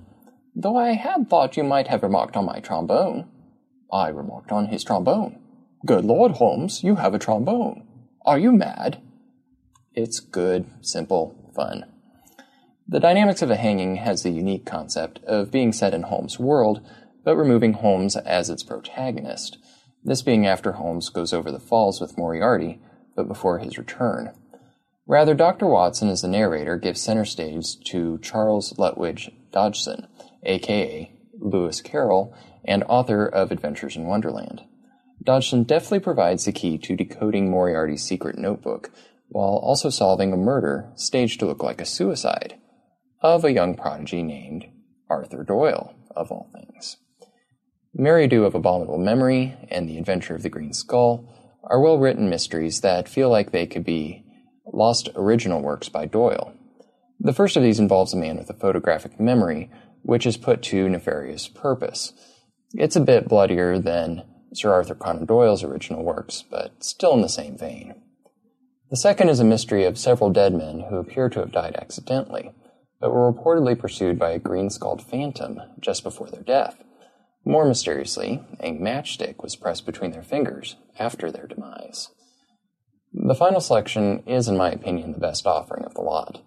[0.56, 3.30] Though I had thought you might have remarked on my trombone.
[3.92, 5.42] I remarked on his trombone.
[5.86, 7.88] Good Lord, Holmes, you have a trombone.
[8.26, 9.02] Are you mad?
[9.94, 11.86] It's good, simple, fun.
[12.88, 16.82] The dynamics of a hanging has the unique concept of being set in Holmes' world,
[17.24, 19.58] but removing Holmes as its protagonist.
[20.04, 22.80] This being after Holmes goes over the falls with Moriarty,
[23.16, 24.32] but before his return.
[25.06, 25.66] Rather, Dr.
[25.66, 30.08] Watson, as the narrator, gives center stage to Charles Lutwidge Dodgson,
[30.44, 32.34] aka Lewis Carroll,
[32.64, 34.64] and author of Adventures in Wonderland.
[35.22, 38.92] Dodgson deftly provides the key to decoding Moriarty's secret notebook,
[39.30, 42.56] while also solving a murder staged to look like a suicide
[43.22, 44.66] of a young prodigy named
[45.10, 46.98] Arthur Doyle, of all things.
[47.98, 51.28] Merridew of Abominable Memory and The Adventure of the Green Skull
[51.64, 54.24] are well written mysteries that feel like they could be
[54.66, 56.54] lost original works by Doyle.
[57.20, 59.70] The first of these involves a man with a photographic memory,
[60.04, 62.14] which is put to nefarious purpose.
[62.74, 64.24] It's a bit bloodier than
[64.54, 67.96] Sir Arthur Conan Doyle's original works, but still in the same vein.
[68.90, 72.52] The second is a mystery of several dead men who appear to have died accidentally,
[73.00, 76.84] but were reportedly pursued by a green skulled phantom just before their death.
[77.46, 82.10] More mysteriously, a matchstick was pressed between their fingers after their demise.
[83.14, 86.42] The final selection is, in my opinion, the best offering of the lot.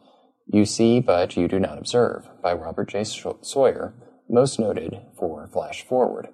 [0.46, 3.04] You See But You Do Not Observe by Robert J.
[3.04, 3.94] Sawyer,
[4.28, 6.28] most noted for Flash Forward.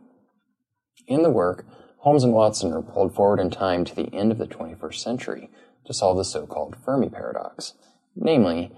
[1.07, 1.67] In the work,
[1.99, 5.51] Holmes and Watson are pulled forward in time to the end of the 21st century
[5.89, 7.75] to solve the so-called Fermi paradox.
[8.15, 8.71] Namely,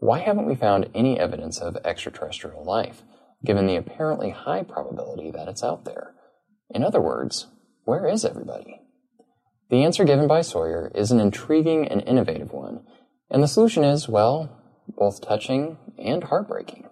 [0.00, 3.02] why haven't we found any evidence of extraterrestrial life,
[3.44, 6.14] given the apparently high probability that it's out there?
[6.70, 7.48] In other words,
[7.84, 8.80] where is everybody?
[9.70, 12.84] The answer given by Sawyer is an intriguing and innovative one,
[13.30, 14.58] and the solution is, well,
[14.88, 16.88] both touching and heartbreaking.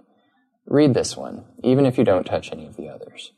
[0.67, 3.33] Read this one, even if you don't touch any of the others.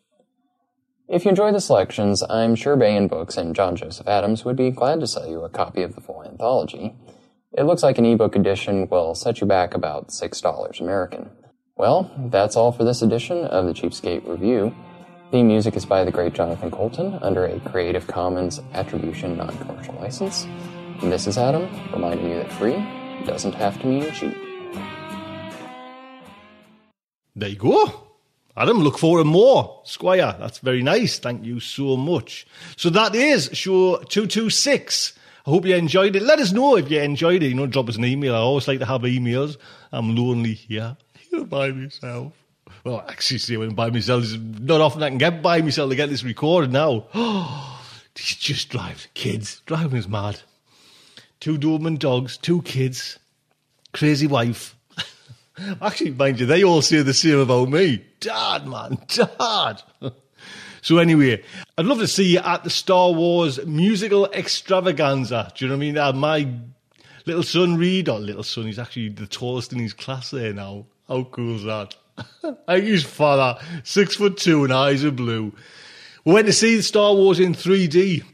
[1.08, 4.70] If you enjoy the selections, I'm sure Baen Books and John Joseph Adams would be
[4.70, 6.94] glad to sell you a copy of the full anthology.
[7.52, 11.30] It looks like an ebook edition will set you back about $6 American.
[11.76, 14.74] Well, that's all for this edition of the Cheapskate Review.
[15.32, 20.44] Theme music is by the great Jonathan Coulton under a Creative Commons Attribution Non-Commercial License.
[21.02, 22.76] And this is Adam, reminding you that free
[23.26, 24.36] doesn't have to mean cheap.
[27.34, 28.11] There you go.
[28.56, 29.80] Adam, look forward more.
[29.84, 31.18] Squire, that's very nice.
[31.18, 32.46] Thank you so much.
[32.76, 35.14] So that is show 226.
[35.46, 36.22] I hope you enjoyed it.
[36.22, 37.48] Let us know if you enjoyed it.
[37.48, 38.34] You know, drop us an email.
[38.34, 39.56] I always like to have emails.
[39.90, 42.32] I'm lonely here, here by myself.
[42.84, 45.96] Well, actually, see, when by myself, it's not often I can get by myself to
[45.96, 47.06] get this recorded now.
[47.14, 47.68] Oh,
[48.14, 49.62] just drive kids.
[49.64, 50.40] Driving us mad.
[51.40, 53.18] Two Doberman dogs, two kids,
[53.94, 54.76] crazy wife.
[55.82, 58.04] Actually, mind you, they all say the same about me.
[58.20, 59.82] Dad, man, dad.
[60.80, 61.42] so anyway,
[61.76, 65.52] I'd love to see you at the Star Wars musical extravaganza.
[65.54, 65.98] Do you know what I mean?
[65.98, 66.48] Uh, my
[67.26, 70.86] little son Reed, or little son, he's actually the tallest in his class there now.
[71.08, 71.94] How cool is that?
[72.68, 75.52] I his father, six foot two and eyes are blue.
[76.24, 78.24] We went to see the Star Wars in 3D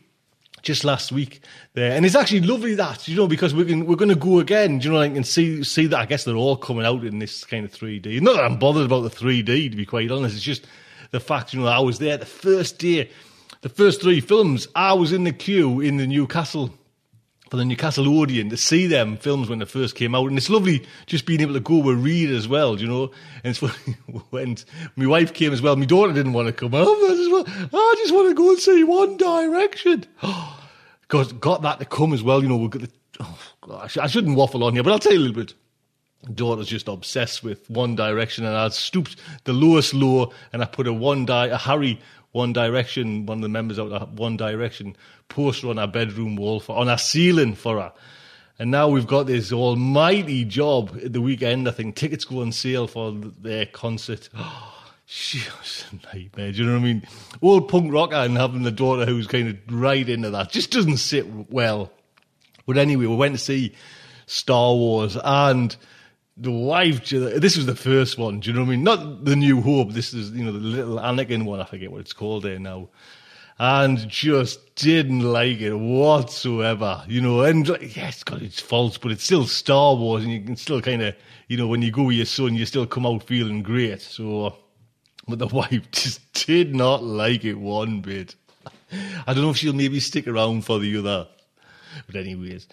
[0.62, 1.40] just last week
[1.74, 4.38] there, and it's actually lovely that you know because we can we're going to go
[4.38, 4.80] again.
[4.80, 7.44] You know, like, and see see that I guess they're all coming out in this
[7.44, 8.20] kind of 3D.
[8.20, 10.36] Not that I'm bothered about the 3D to be quite honest.
[10.36, 10.66] It's just
[11.10, 13.10] the fact you know I was there the first day,
[13.62, 14.68] the first three films.
[14.74, 16.72] I was in the queue in the Newcastle
[17.50, 20.50] for the Newcastle Odeon to see them films when they first came out, and it's
[20.50, 23.10] lovely just being able to go with Reed as well, you know.
[23.44, 23.96] And it's funny
[24.30, 24.56] when
[24.96, 25.76] my wife came as well.
[25.76, 26.70] My daughter didn't want to come.
[26.74, 30.04] Oh, I just want, I just want to go and see One Direction.
[31.08, 32.56] got got that to come as well, you know.
[32.56, 35.24] We've got the, oh, gosh, I shouldn't waffle on here, but I'll tell you a
[35.26, 35.54] little bit.
[36.34, 40.88] Daughter's just obsessed with One Direction, and I stooped the lowest low, and I put
[40.88, 42.00] a One Di a Harry
[42.32, 44.96] One Direction, one of the members of One Direction
[45.28, 47.92] poster on our bedroom wall for on our ceiling for her.
[48.58, 51.68] And now we've got this almighty job at the weekend.
[51.68, 54.28] I think tickets go on sale for their concert.
[54.36, 54.74] Oh,
[55.06, 56.52] she was a nightmare.
[56.52, 57.02] Do you know what I mean?
[57.40, 60.96] Old punk rocker and having the daughter who's kind of right into that just doesn't
[60.96, 61.92] sit well.
[62.66, 63.74] But anyway, we went to see
[64.26, 65.74] Star Wars and
[66.40, 67.08] the wife.
[67.08, 68.40] This was the first one.
[68.40, 68.84] Do you know what I mean?
[68.84, 69.92] Not the New Hope.
[69.92, 71.60] This is you know the little Anakin one.
[71.60, 72.88] I forget what it's called there now
[73.58, 77.04] and just didn't like it whatsoever.
[77.08, 80.40] You know, and like, yeah, it's its false, but it's still Star Wars, and you
[80.40, 81.14] can still kind of,
[81.48, 84.00] you know, when you go with your son, you still come out feeling great.
[84.00, 84.56] So,
[85.26, 88.34] but the wife just did not like it one bit.
[89.26, 91.28] I don't know if she'll maybe stick around for the other
[92.06, 92.66] but anyways,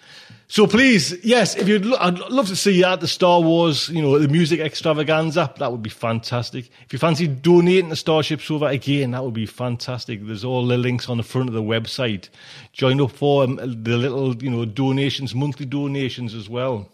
[0.48, 3.90] so please, yes, if you'd, lo- I'd love to see you at the Star Wars,
[3.90, 5.54] you know, the music extravaganza.
[5.58, 6.70] That would be fantastic.
[6.86, 10.26] If you fancy donating to Starship Sofa again, that would be fantastic.
[10.26, 12.30] There's all the links on the front of the website.
[12.74, 16.90] Join up for um, the little, you know, donations, monthly donations as well.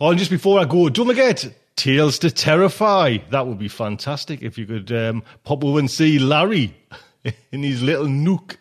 [0.00, 1.46] Oh, and just before I go, don't forget
[1.76, 3.18] Tales to Terrify.
[3.30, 6.74] That would be fantastic if you could um, pop over and see Larry
[7.52, 8.58] in his little nook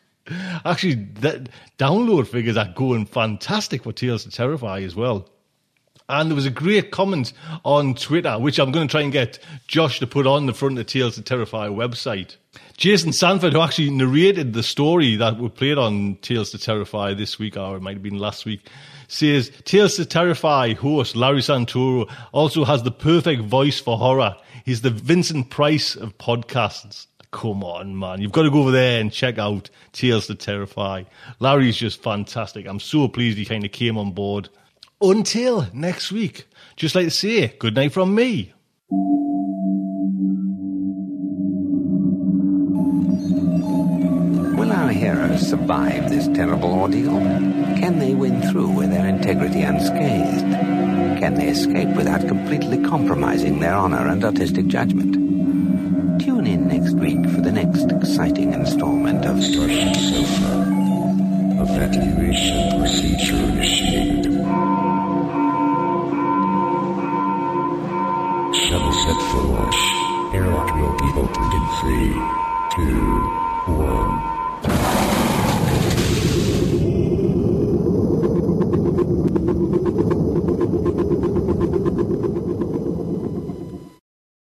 [0.65, 5.27] Actually, that download figures are going fantastic for Tales to Terrify as well.
[6.10, 7.31] And there was a great comment
[7.64, 10.73] on Twitter, which I'm going to try and get Josh to put on the front
[10.73, 12.35] of the Tales to Terrify website.
[12.76, 17.39] Jason Sanford, who actually narrated the story that we played on Tales to Terrify this
[17.39, 18.69] week, or it might have been last week,
[19.07, 24.35] says Tales to Terrify host Larry Santoro also has the perfect voice for horror.
[24.65, 27.07] He's the Vincent Price of podcasts.
[27.32, 28.22] Come on, man.
[28.22, 31.03] You've got to go over there and check out Tales to Terrify.
[31.40, 32.68] Larry's just fantastic.
[32.68, 34.49] I'm so pleased he kind of came on board.
[34.99, 36.45] Until next week,
[36.76, 38.53] just like to say, good night from me.
[44.58, 47.18] Will our heroes survive this terrible ordeal?
[47.80, 50.52] Can they win through with their integrity unscathed?
[51.20, 55.40] Can they escape without completely compromising their honor and artistic judgment?
[57.52, 60.53] The next exciting installment of Starship Sofa.
[61.60, 64.34] Evacuation procedure initiated.
[68.56, 69.80] Shuttle set for launch.
[70.34, 72.14] Airlock will be opened in three,
[72.73, 73.32] two,